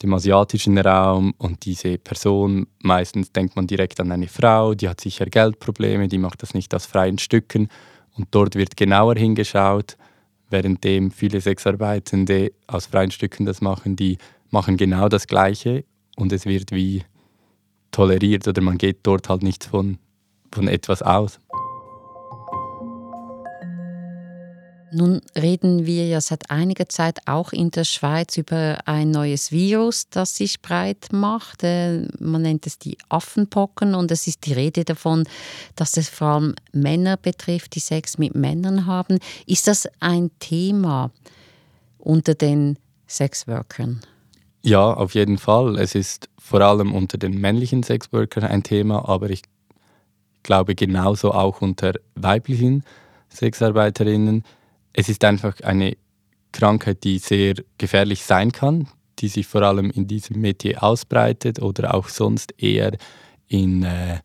dem 0.03 0.13
asiatischen 0.15 0.79
Raum. 0.79 1.35
Und 1.39 1.65
diese 1.65 1.99
Person, 1.99 2.67
meistens 2.83 3.31
denkt 3.31 3.57
man 3.57 3.67
direkt 3.67 4.01
an 4.01 4.11
eine 4.11 4.27
Frau, 4.27 4.75
die 4.75 4.89
hat 4.89 5.01
sicher 5.01 5.27
Geldprobleme, 5.27 6.09
die 6.09 6.19
macht 6.19 6.43
das 6.43 6.55
nicht 6.55 6.75
aus 6.75 6.87
freien 6.87 7.19
Stücken. 7.19 7.69
Und 8.17 8.29
dort 8.31 8.55
wird 8.55 8.77
genauer 8.77 9.17
hingeschaut, 9.17 9.97
währenddem 10.49 11.11
viele 11.11 11.41
Sexarbeitende 11.41 12.53
aus 12.67 12.87
freien 12.87 13.11
Stücken 13.11 13.45
das 13.45 13.61
machen, 13.61 13.95
die 13.95 14.17
machen 14.51 14.77
genau 14.77 15.09
das 15.09 15.27
Gleiche 15.27 15.85
und 16.17 16.33
es 16.33 16.47
wird 16.47 16.73
wie 16.73 17.03
toleriert 17.91 18.49
oder 18.49 18.63
man 18.63 18.79
geht 18.79 19.01
dort 19.03 19.29
halt 19.29 19.43
nicht 19.43 19.65
von, 19.65 19.99
von 20.53 20.69
etwas 20.69 21.03
aus. 21.03 21.41
Nun 24.97 25.21
reden 25.37 25.85
wir 25.85 26.07
ja 26.07 26.23
seit 26.23 26.51
einiger 26.51 26.89
Zeit 26.89 27.19
auch 27.27 27.53
in 27.53 27.71
der 27.71 27.85
Schweiz 27.85 28.39
über 28.39 28.79
ein 28.87 29.11
neues 29.11 29.53
Virus, 29.53 30.09
das 30.09 30.37
sich 30.37 30.63
breit 30.63 31.09
macht. 31.13 31.65
Äh, 31.65 32.09
man 32.19 32.41
nennt 32.41 32.67
es 32.67 32.79
die 32.79 32.97
Affenpocken 33.11 33.95
und 33.95 34.11
es 34.11 34.27
ist 34.27 34.47
die 34.47 34.55
Rede 34.55 34.87
davon, 34.87 35.25
dass 35.75 35.99
es 35.99 36.09
vor 36.09 36.29
allem 36.29 36.55
Männer 36.73 37.19
betrifft, 37.19 37.75
die 37.75 37.81
Sex 37.81 38.17
mit 38.17 38.35
Männern 38.35 38.87
haben. 38.87 39.19
Ist 39.47 39.69
das 39.69 39.87
ein 40.01 40.31
Thema 40.39 41.11
unter 41.99 42.33
den 42.35 42.79
Sexworkern? 43.07 44.01
Ja, 44.63 44.95
auf 44.95 45.13
jeden 45.13 45.37
Fall. 45.37 45.79
Es 45.79 45.95
ist 45.95 46.31
vor 46.39 46.63
allem 46.63 46.95
unter 46.95 47.19
den 47.19 47.39
männlichen 47.39 47.83
Sexworkern 47.83 48.45
ein 48.45 48.63
Thema, 48.63 49.07
aber 49.07 49.29
ich 49.29 49.43
glaube 50.43 50.75
genauso 50.75 51.33
auch 51.33 51.61
unter 51.61 51.93
weiblichen 52.15 52.83
Sexarbeiterinnen 53.29 54.43
es 54.97 55.11
ist 55.11 55.25
einfach 55.25 55.61
eine 55.61 55.97
Krankheit, 56.53 57.05
die 57.05 57.19
sehr 57.19 57.55
gefährlich 57.77 58.25
sein 58.25 58.51
kann, 58.51 58.89
die 59.19 59.29
sich 59.29 59.47
vor 59.47 59.63
allem 59.63 59.91
in 59.91 60.07
diesem 60.07 60.41
Metier 60.41 60.83
ausbreitet 60.83 61.61
oder 61.61 61.95
auch 61.95 62.09
sonst 62.09 62.55
eher 62.59 62.97
in 63.47 63.83
äh, 63.83 64.21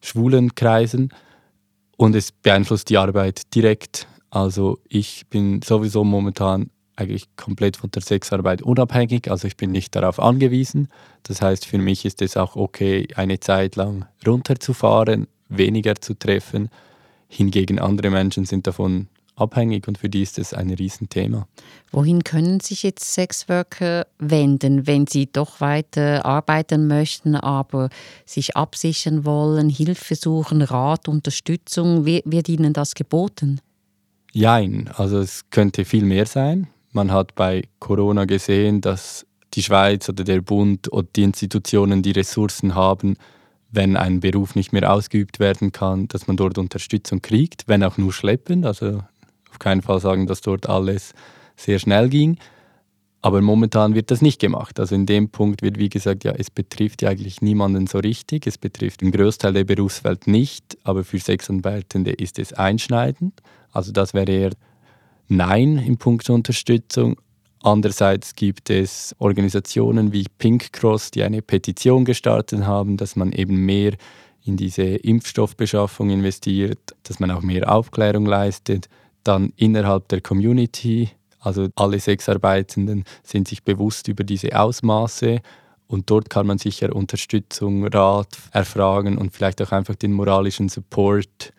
schwulen 0.00 0.54
Kreisen. 0.54 1.10
Und 1.98 2.16
es 2.16 2.32
beeinflusst 2.32 2.88
die 2.88 2.96
Arbeit 2.96 3.54
direkt. 3.54 4.08
Also 4.30 4.78
ich 4.88 5.26
bin 5.28 5.60
sowieso 5.60 6.04
momentan 6.04 6.70
eigentlich 6.96 7.28
komplett 7.36 7.76
von 7.76 7.90
der 7.90 8.02
Sexarbeit 8.02 8.62
unabhängig, 8.62 9.30
also 9.30 9.46
ich 9.46 9.56
bin 9.56 9.72
nicht 9.72 9.94
darauf 9.94 10.18
angewiesen. 10.18 10.88
Das 11.22 11.42
heißt, 11.42 11.66
für 11.66 11.78
mich 11.78 12.04
ist 12.06 12.22
es 12.22 12.36
auch 12.36 12.56
okay, 12.56 13.08
eine 13.14 13.40
Zeit 13.40 13.76
lang 13.76 14.06
runterzufahren, 14.26 15.26
weniger 15.48 15.96
zu 15.96 16.14
treffen. 16.14 16.70
Hingegen 17.28 17.78
andere 17.78 18.10
Menschen 18.10 18.46
sind 18.46 18.66
davon 18.66 19.08
abhängig 19.36 19.88
und 19.88 19.98
für 19.98 20.08
die 20.08 20.22
ist 20.22 20.38
es 20.38 20.54
ein 20.54 20.70
Riesenthema. 20.70 21.46
Wohin 21.90 22.24
können 22.24 22.60
sich 22.60 22.82
jetzt 22.82 23.12
Sexworker 23.12 24.06
wenden, 24.18 24.86
wenn 24.86 25.06
sie 25.06 25.26
doch 25.26 25.60
weiter 25.60 26.24
arbeiten 26.24 26.86
möchten, 26.86 27.34
aber 27.34 27.88
sich 28.24 28.56
absichern 28.56 29.24
wollen, 29.24 29.68
Hilfe 29.68 30.14
suchen, 30.14 30.62
Rat, 30.62 31.08
Unterstützung? 31.08 32.04
Wird 32.04 32.48
ihnen 32.48 32.72
das 32.72 32.94
geboten? 32.94 33.60
Jein, 34.32 34.88
also 34.96 35.18
es 35.18 35.48
könnte 35.50 35.84
viel 35.84 36.04
mehr 36.04 36.26
sein. 36.26 36.68
Man 36.92 37.12
hat 37.12 37.34
bei 37.34 37.64
Corona 37.78 38.24
gesehen, 38.24 38.80
dass 38.80 39.26
die 39.54 39.62
Schweiz 39.62 40.08
oder 40.08 40.24
der 40.24 40.40
Bund 40.40 40.90
oder 40.92 41.08
die 41.14 41.22
Institutionen 41.22 42.02
die 42.02 42.12
Ressourcen 42.12 42.74
haben, 42.74 43.16
wenn 43.70 43.96
ein 43.96 44.20
Beruf 44.20 44.54
nicht 44.54 44.72
mehr 44.72 44.92
ausgeübt 44.92 45.40
werden 45.40 45.72
kann, 45.72 46.08
dass 46.08 46.26
man 46.26 46.36
dort 46.36 46.58
Unterstützung 46.58 47.22
kriegt, 47.22 47.64
wenn 47.66 47.82
auch 47.82 47.96
nur 47.96 48.12
schleppend. 48.12 48.66
Also 48.66 49.02
auf 49.52 49.58
keinen 49.58 49.82
Fall 49.82 50.00
sagen, 50.00 50.26
dass 50.26 50.40
dort 50.40 50.68
alles 50.68 51.12
sehr 51.56 51.78
schnell 51.78 52.08
ging. 52.08 52.38
Aber 53.20 53.40
momentan 53.40 53.94
wird 53.94 54.10
das 54.10 54.20
nicht 54.20 54.40
gemacht. 54.40 54.80
Also 54.80 54.96
in 54.96 55.06
dem 55.06 55.28
Punkt 55.28 55.62
wird, 55.62 55.78
wie 55.78 55.88
gesagt, 55.88 56.24
ja, 56.24 56.32
es 56.32 56.50
betrifft 56.50 57.02
ja 57.02 57.10
eigentlich 57.10 57.40
niemanden 57.40 57.86
so 57.86 57.98
richtig. 57.98 58.48
Es 58.48 58.58
betrifft 58.58 59.00
den 59.00 59.12
Großteil 59.12 59.52
der 59.52 59.62
Berufswelt 59.62 60.26
nicht, 60.26 60.76
aber 60.82 61.04
für 61.04 61.20
Sexanwältende 61.20 62.10
ist 62.10 62.40
es 62.40 62.52
einschneidend. 62.52 63.40
Also 63.70 63.92
das 63.92 64.12
wäre 64.12 64.32
eher 64.32 64.50
Nein 65.28 65.78
im 65.78 65.98
Punkt 65.98 66.28
Unterstützung. 66.30 67.16
Andererseits 67.62 68.34
gibt 68.34 68.70
es 68.70 69.14
Organisationen 69.20 70.12
wie 70.12 70.26
Pink 70.38 70.72
Cross, 70.72 71.12
die 71.12 71.22
eine 71.22 71.42
Petition 71.42 72.04
gestartet 72.04 72.64
haben, 72.64 72.96
dass 72.96 73.14
man 73.14 73.30
eben 73.30 73.64
mehr 73.64 73.92
in 74.44 74.56
diese 74.56 74.82
Impfstoffbeschaffung 74.82 76.10
investiert, 76.10 76.80
dass 77.04 77.20
man 77.20 77.30
auch 77.30 77.42
mehr 77.42 77.72
Aufklärung 77.72 78.26
leistet. 78.26 78.88
Dann 79.24 79.52
innerhalb 79.56 80.08
der 80.08 80.20
Community, 80.20 81.10
also 81.38 81.68
alle 81.76 82.00
Sexarbeitenden 82.00 83.04
sind 83.22 83.48
sich 83.48 83.62
bewusst 83.62 84.08
über 84.08 84.24
diese 84.24 84.58
Ausmaße 84.58 85.40
und 85.86 86.08
dort 86.10 86.30
kann 86.30 86.46
man 86.46 86.58
sicher 86.58 86.94
Unterstützung, 86.94 87.86
Rat 87.86 88.38
erfragen 88.52 89.18
und 89.18 89.34
vielleicht 89.34 89.60
auch 89.60 89.72
einfach 89.72 89.94
den 89.94 90.12
moralischen 90.12 90.68
Support 90.68 91.52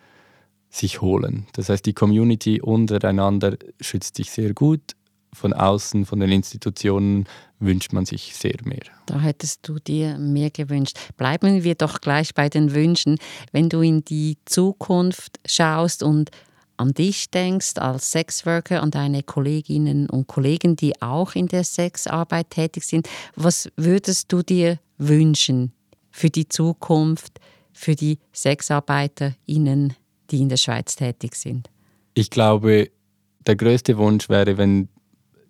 sich 0.70 1.00
holen. 1.00 1.46
Das 1.52 1.68
heißt, 1.68 1.86
die 1.86 1.92
Community 1.92 2.60
untereinander 2.60 3.56
schützt 3.80 4.16
sich 4.16 4.30
sehr 4.32 4.52
gut 4.52 4.96
von 5.32 5.52
außen, 5.52 6.04
von 6.04 6.20
den 6.20 6.32
Institutionen 6.32 7.26
wünscht 7.58 7.92
man 7.92 8.06
sich 8.06 8.34
sehr 8.34 8.56
mehr. 8.64 8.82
Da 9.06 9.20
hättest 9.20 9.68
du 9.68 9.78
dir 9.78 10.18
mehr 10.18 10.50
gewünscht. 10.50 10.98
Bleiben 11.16 11.64
wir 11.64 11.74
doch 11.74 12.00
gleich 12.00 12.34
bei 12.34 12.48
den 12.48 12.74
Wünschen. 12.74 13.18
Wenn 13.52 13.68
du 13.68 13.80
in 13.80 14.04
die 14.04 14.38
Zukunft 14.44 15.38
schaust 15.46 16.02
und 16.02 16.30
an 16.76 16.92
dich 16.92 17.30
denkst 17.30 17.78
als 17.78 18.10
Sexworker, 18.10 18.82
an 18.82 18.90
deine 18.90 19.22
Kolleginnen 19.22 20.08
und 20.08 20.26
Kollegen, 20.26 20.76
die 20.76 21.00
auch 21.00 21.34
in 21.34 21.46
der 21.46 21.64
Sexarbeit 21.64 22.50
tätig 22.50 22.84
sind, 22.84 23.08
was 23.36 23.70
würdest 23.76 24.32
du 24.32 24.42
dir 24.42 24.78
wünschen 24.98 25.72
für 26.10 26.30
die 26.30 26.48
Zukunft, 26.48 27.40
für 27.72 27.94
die 27.94 28.18
SexarbeiterInnen, 28.32 29.94
die 30.30 30.40
in 30.40 30.48
der 30.48 30.56
Schweiz 30.56 30.96
tätig 30.96 31.34
sind? 31.34 31.70
Ich 32.14 32.30
glaube, 32.30 32.90
der 33.46 33.56
größte 33.56 33.98
Wunsch 33.98 34.28
wäre, 34.28 34.56
wenn 34.56 34.88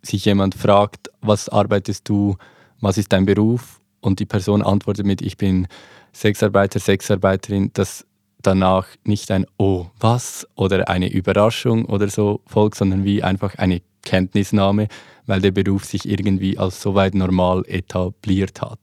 sich 0.02 0.24
jemand 0.24 0.54
fragt, 0.54 1.10
was 1.20 1.48
arbeitest 1.48 2.08
du, 2.08 2.36
was 2.80 2.98
ist 2.98 3.12
dein 3.12 3.26
Beruf 3.26 3.80
und 4.00 4.20
die 4.20 4.26
Person 4.26 4.62
antwortet 4.62 5.06
mit, 5.06 5.22
ich 5.22 5.36
bin 5.36 5.66
Sexarbeiter, 6.12 6.78
Sexarbeiterin, 6.78 7.70
dass 7.72 8.06
danach 8.46 8.86
nicht 9.04 9.30
ein 9.30 9.46
Oh, 9.58 9.86
was 9.98 10.46
oder 10.54 10.88
eine 10.88 11.10
Überraschung 11.10 11.86
oder 11.86 12.08
so 12.08 12.40
folgt, 12.46 12.76
sondern 12.76 13.04
wie 13.04 13.22
einfach 13.22 13.56
eine 13.56 13.82
Kenntnisnahme, 14.02 14.88
weil 15.26 15.40
der 15.40 15.50
Beruf 15.50 15.84
sich 15.84 16.08
irgendwie 16.08 16.58
als 16.58 16.80
soweit 16.80 17.14
normal 17.14 17.64
etabliert 17.66 18.60
hat. 18.60 18.78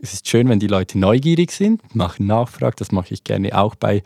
Es 0.00 0.12
ist 0.12 0.28
schön, 0.28 0.48
wenn 0.48 0.60
die 0.60 0.66
Leute 0.66 0.98
neugierig 0.98 1.50
sind, 1.50 1.94
machen 1.94 2.26
Nachfrage, 2.26 2.76
das 2.76 2.92
mache 2.92 3.14
ich 3.14 3.24
gerne 3.24 3.56
auch 3.56 3.74
bei 3.74 4.02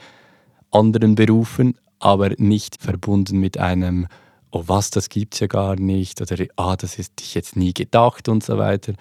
anderen 0.70 1.14
Berufen, 1.14 1.76
aber 1.98 2.31
nicht 2.38 2.83
verbunden 2.83 3.38
mit 3.38 3.59
einem 3.59 4.07
oh 4.52 4.64
was, 4.66 4.90
das 4.90 5.09
gibt 5.09 5.35
es 5.35 5.40
ja 5.40 5.46
gar 5.46 5.76
nicht 5.76 6.20
oder 6.20 6.37
ah, 6.57 6.76
das 6.76 6.98
ist 6.98 7.20
ich 7.20 7.35
jetzt 7.35 7.57
nie 7.57 7.72
gedacht 7.72 8.28
und 8.28 8.44
so 8.44 8.59
weiter, 8.59 8.92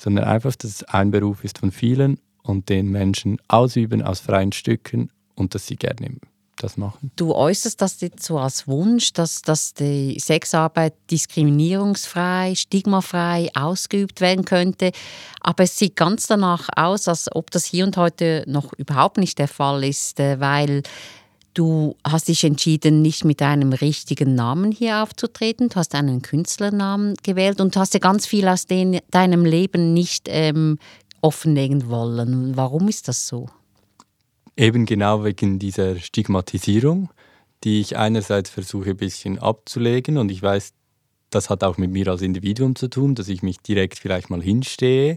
sondern 0.00 0.24
einfach, 0.24 0.56
dass 0.56 0.70
es 0.70 0.84
ein 0.84 1.10
Beruf 1.10 1.44
ist 1.44 1.58
von 1.58 1.70
vielen 1.70 2.18
und 2.42 2.68
den 2.68 2.90
Menschen 2.90 3.38
ausüben 3.48 4.02
aus 4.02 4.20
freien 4.20 4.52
Stücken 4.52 5.10
und 5.34 5.54
dass 5.54 5.66
sie 5.66 5.76
gerne 5.76 6.18
das 6.56 6.76
machen. 6.76 7.10
Du 7.16 7.34
äußerst 7.34 7.80
das 7.80 8.00
jetzt 8.00 8.24
so 8.24 8.38
als 8.38 8.68
Wunsch, 8.68 9.12
dass, 9.12 9.42
dass 9.42 9.74
die 9.74 10.18
Sexarbeit 10.20 10.94
diskriminierungsfrei, 11.10 12.54
stigmafrei 12.54 13.50
ausgeübt 13.54 14.20
werden 14.20 14.44
könnte. 14.44 14.92
Aber 15.40 15.64
es 15.64 15.76
sieht 15.76 15.96
ganz 15.96 16.26
danach 16.26 16.68
aus, 16.76 17.08
als 17.08 17.34
ob 17.34 17.50
das 17.50 17.64
hier 17.64 17.84
und 17.84 17.96
heute 17.96 18.44
noch 18.46 18.72
überhaupt 18.74 19.18
nicht 19.18 19.38
der 19.38 19.48
Fall 19.48 19.84
ist, 19.84 20.20
äh, 20.20 20.40
weil 20.40 20.82
Du 21.56 21.94
hast 22.02 22.26
dich 22.26 22.42
entschieden, 22.42 23.00
nicht 23.00 23.24
mit 23.24 23.40
deinem 23.40 23.72
richtigen 23.72 24.34
Namen 24.34 24.72
hier 24.72 25.04
aufzutreten. 25.04 25.68
Du 25.68 25.76
hast 25.76 25.94
einen 25.94 26.20
Künstlernamen 26.20 27.14
gewählt 27.22 27.60
und 27.60 27.76
du 27.76 27.80
hast 27.80 27.94
ja 27.94 28.00
ganz 28.00 28.26
viel 28.26 28.48
aus 28.48 28.66
den, 28.66 28.98
deinem 29.12 29.44
Leben 29.44 29.94
nicht 29.94 30.26
ähm, 30.28 30.78
offenlegen 31.20 31.88
wollen. 31.88 32.56
Warum 32.56 32.88
ist 32.88 33.06
das 33.06 33.28
so? 33.28 33.48
Eben 34.56 34.86
genau 34.86 35.24
wegen 35.24 35.58
dieser 35.58 35.96
Stigmatisierung, 35.96 37.10
die 37.64 37.80
ich 37.80 37.96
einerseits 37.96 38.50
versuche 38.50 38.90
ein 38.90 38.96
bisschen 38.96 39.38
abzulegen 39.38 40.16
und 40.16 40.30
ich 40.30 40.42
weiß, 40.42 40.74
das 41.30 41.50
hat 41.50 41.64
auch 41.64 41.76
mit 41.76 41.90
mir 41.90 42.06
als 42.08 42.22
Individuum 42.22 42.76
zu 42.76 42.88
tun, 42.88 43.16
dass 43.16 43.28
ich 43.28 43.42
mich 43.42 43.58
direkt 43.58 43.98
vielleicht 43.98 44.30
mal 44.30 44.42
hinstehe. 44.42 45.16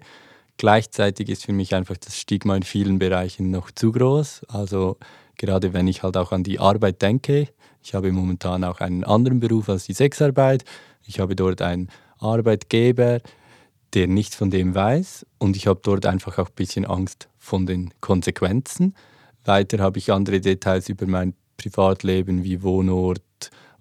Gleichzeitig 0.58 1.30
ist 1.30 1.45
für 1.45 1.54
mich 1.54 1.76
einfach 1.76 1.97
das 1.97 2.17
Stigma 2.17 2.56
in 2.56 2.63
vielen 2.63 2.97
Bereichen 2.97 3.52
noch 3.52 3.69
zu 3.69 3.91
groß. 3.91 4.41
Also 4.47 4.97
gerade 5.38 5.73
wenn 5.73 5.88
ich 5.88 6.02
halt 6.02 6.17
auch 6.17 6.32
an 6.32 6.43
die 6.43 6.60
Arbeit 6.60 7.04
denke. 7.04 7.50
Ich 7.84 7.93
habe 7.93 8.12
momentan 8.12 8.63
auch 8.63 8.80
einen 8.80 9.04
anderen 9.04 9.39
Beruf 9.39 9.69
als 9.69 9.86
die 9.86 9.93
Sexarbeit. 9.93 10.65
Ich 11.06 11.19
habe 11.19 11.36
dort 11.36 11.62
einen 11.62 11.89
Arbeitgeber, 12.17 13.21
der 13.93 14.08
nichts 14.08 14.36
von 14.36 14.50
dem 14.50 14.73
weiß 14.73 15.28
und 15.38 15.56
ich 15.56 15.67
habe 15.67 15.80
dort 15.84 16.08
einfach 16.08 16.39
auch 16.39 16.50
ein 16.50 16.56
bisschen 16.56 16.86
Angst 16.86 17.30
von 17.38 17.67
den 17.67 17.93
Konsequenzen. 18.02 18.95
Weiter 19.47 19.79
habe 19.79 19.99
ich 19.99 20.12
andere 20.12 20.41
Details 20.41 20.89
über 20.89 21.07
mein 21.07 21.33
Privatleben 21.57 22.43
wie 22.43 22.62
Wohnort 22.62 23.21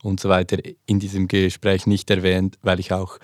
und 0.03 0.21
so 0.21 0.29
weiter 0.29 0.59
in 0.87 1.01
diesem 1.01 1.29
Gespräch 1.29 1.87
nicht 1.87 2.11
erwähnt, 2.11 2.59
weil 2.63 2.81
ich 2.81 2.93
auch 2.93 3.19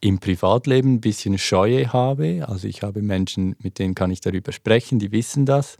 im 0.00 0.18
Privatleben 0.18 0.94
ein 0.94 1.00
bisschen 1.00 1.38
Scheue 1.38 1.92
habe. 1.92 2.46
Also 2.48 2.68
ich 2.68 2.82
habe 2.82 3.02
Menschen, 3.02 3.56
mit 3.60 3.78
denen 3.78 3.94
kann 3.94 4.10
ich 4.10 4.20
darüber 4.20 4.52
sprechen, 4.52 4.98
die 4.98 5.12
wissen 5.12 5.44
das. 5.44 5.76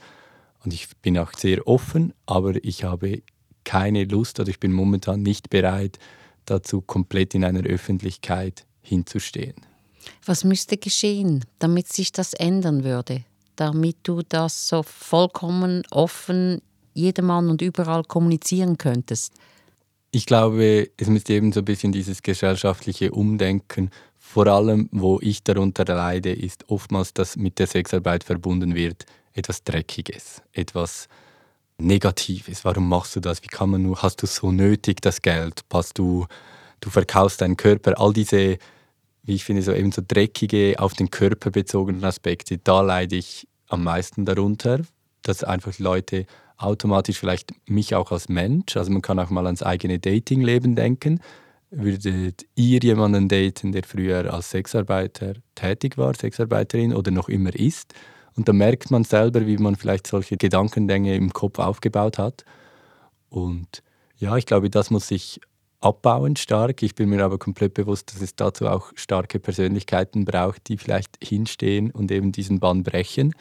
Und 0.64 0.72
ich 0.72 0.88
bin 1.02 1.16
auch 1.18 1.32
sehr 1.34 1.66
offen, 1.68 2.12
aber 2.26 2.62
ich 2.64 2.84
habe 2.84 3.22
keine 3.64 4.04
Lust 4.04 4.40
oder 4.40 4.48
ich 4.48 4.58
bin 4.58 4.72
momentan 4.72 5.22
nicht 5.22 5.50
bereit, 5.50 5.98
dazu 6.46 6.80
komplett 6.80 7.34
in 7.34 7.44
einer 7.44 7.62
Öffentlichkeit 7.62 8.66
hinzustehen. 8.80 9.54
Was 10.24 10.42
müsste 10.42 10.78
geschehen, 10.78 11.44
damit 11.58 11.88
sich 11.88 12.12
das 12.12 12.34
ändern 12.34 12.82
würde? 12.82 13.24
Damit 13.58 13.96
du 14.04 14.22
das 14.22 14.68
so 14.68 14.84
vollkommen 14.84 15.82
offen 15.90 16.62
jedermann 16.94 17.50
und 17.50 17.60
überall 17.60 18.04
kommunizieren 18.04 18.78
könntest? 18.78 19.32
Ich 20.12 20.26
glaube, 20.26 20.88
es 20.96 21.08
müsste 21.08 21.32
eben 21.32 21.52
so 21.52 21.60
ein 21.60 21.64
bisschen 21.64 21.90
dieses 21.90 22.22
gesellschaftliche 22.22 23.10
Umdenken, 23.10 23.90
vor 24.16 24.46
allem 24.46 24.88
wo 24.92 25.18
ich 25.20 25.42
darunter 25.42 25.84
leide, 25.84 26.32
ist 26.32 26.70
oftmals, 26.70 27.14
dass 27.14 27.34
mit 27.36 27.58
der 27.58 27.66
Sexarbeit 27.66 28.22
verbunden 28.22 28.76
wird, 28.76 29.06
etwas 29.32 29.64
Dreckiges, 29.64 30.40
etwas 30.52 31.08
Negatives. 31.78 32.64
Warum 32.64 32.88
machst 32.88 33.16
du 33.16 33.20
das? 33.20 33.42
Wie 33.42 33.48
kann 33.48 33.70
man 33.70 33.82
nur, 33.82 34.00
hast 34.02 34.22
du 34.22 34.26
so 34.28 34.52
nötig 34.52 35.00
das 35.00 35.20
Geld? 35.20 35.62
Hast 35.72 35.98
du, 35.98 36.26
du 36.80 36.90
verkaufst 36.90 37.40
deinen 37.40 37.56
Körper, 37.56 37.98
all 37.98 38.12
diese, 38.12 38.58
wie 39.28 39.34
ich 39.34 39.44
finde, 39.44 39.60
so 39.60 39.74
eben 39.74 39.92
so 39.92 40.00
dreckige, 40.06 40.76
auf 40.78 40.94
den 40.94 41.10
Körper 41.10 41.50
bezogenen 41.50 42.02
Aspekte, 42.02 42.56
da 42.56 42.80
leide 42.80 43.16
ich 43.16 43.46
am 43.68 43.84
meisten 43.84 44.24
darunter, 44.24 44.80
dass 45.20 45.44
einfach 45.44 45.78
Leute 45.78 46.24
automatisch 46.56 47.18
vielleicht 47.18 47.52
mich 47.68 47.94
auch 47.94 48.10
als 48.10 48.30
Mensch, 48.30 48.78
also 48.78 48.90
man 48.90 49.02
kann 49.02 49.18
auch 49.18 49.28
mal 49.28 49.44
ans 49.44 49.62
eigene 49.62 49.98
Datingleben 49.98 50.74
denken, 50.74 51.20
würdet 51.70 52.46
ihr 52.54 52.80
jemanden 52.80 53.28
daten, 53.28 53.72
der 53.72 53.82
früher 53.84 54.32
als 54.32 54.48
Sexarbeiter 54.48 55.34
tätig 55.54 55.98
war, 55.98 56.14
Sexarbeiterin 56.14 56.94
oder 56.94 57.10
noch 57.10 57.28
immer 57.28 57.54
ist? 57.54 57.92
Und 58.34 58.48
da 58.48 58.54
merkt 58.54 58.90
man 58.90 59.04
selber, 59.04 59.46
wie 59.46 59.58
man 59.58 59.76
vielleicht 59.76 60.06
solche 60.06 60.38
Gedankengänge 60.38 61.14
im 61.14 61.34
Kopf 61.34 61.58
aufgebaut 61.58 62.16
hat. 62.16 62.46
Und 63.28 63.82
ja, 64.16 64.38
ich 64.38 64.46
glaube, 64.46 64.70
das 64.70 64.90
muss 64.90 65.08
sich 65.08 65.40
abbauen 65.80 66.36
stark. 66.36 66.82
Ich 66.82 66.94
bin 66.94 67.08
mir 67.08 67.24
aber 67.24 67.38
komplett 67.38 67.74
bewusst, 67.74 68.12
dass 68.12 68.20
es 68.20 68.34
dazu 68.34 68.66
auch 68.66 68.92
starke 68.94 69.38
Persönlichkeiten 69.38 70.24
braucht, 70.24 70.68
die 70.68 70.78
vielleicht 70.78 71.18
hinstehen 71.22 71.90
und 71.90 72.10
eben 72.10 72.32
diesen 72.32 72.60
Bann 72.60 72.82
brechen. 72.82 73.34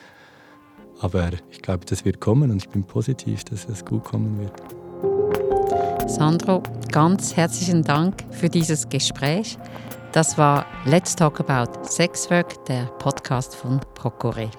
Aber 1.00 1.30
ich 1.52 1.62
glaube, 1.62 1.86
das 1.86 2.06
wird 2.06 2.20
kommen 2.20 2.52
und 2.52 2.58
ich 2.58 2.70
bin 2.70 2.84
positiv, 2.84 3.44
dass 3.44 3.68
es 3.70 3.86
gut 3.86 4.04
kommen 4.04 4.40
wird. 4.40 6.10
Sandro, 6.10 6.64
ganz 6.92 7.36
herzlichen 7.36 7.84
Dank 7.84 8.24
für 8.32 8.50
dieses 8.50 8.88
Gespräch. 8.90 9.58
Das 10.14 10.38
war 10.38 10.66
Let's 10.86 11.16
Talk 11.16 11.40
About 11.40 11.84
Sexwork, 11.84 12.66
der 12.66 12.86
Podcast 12.98 13.56
von 13.56 13.80
Procure. 13.94 14.50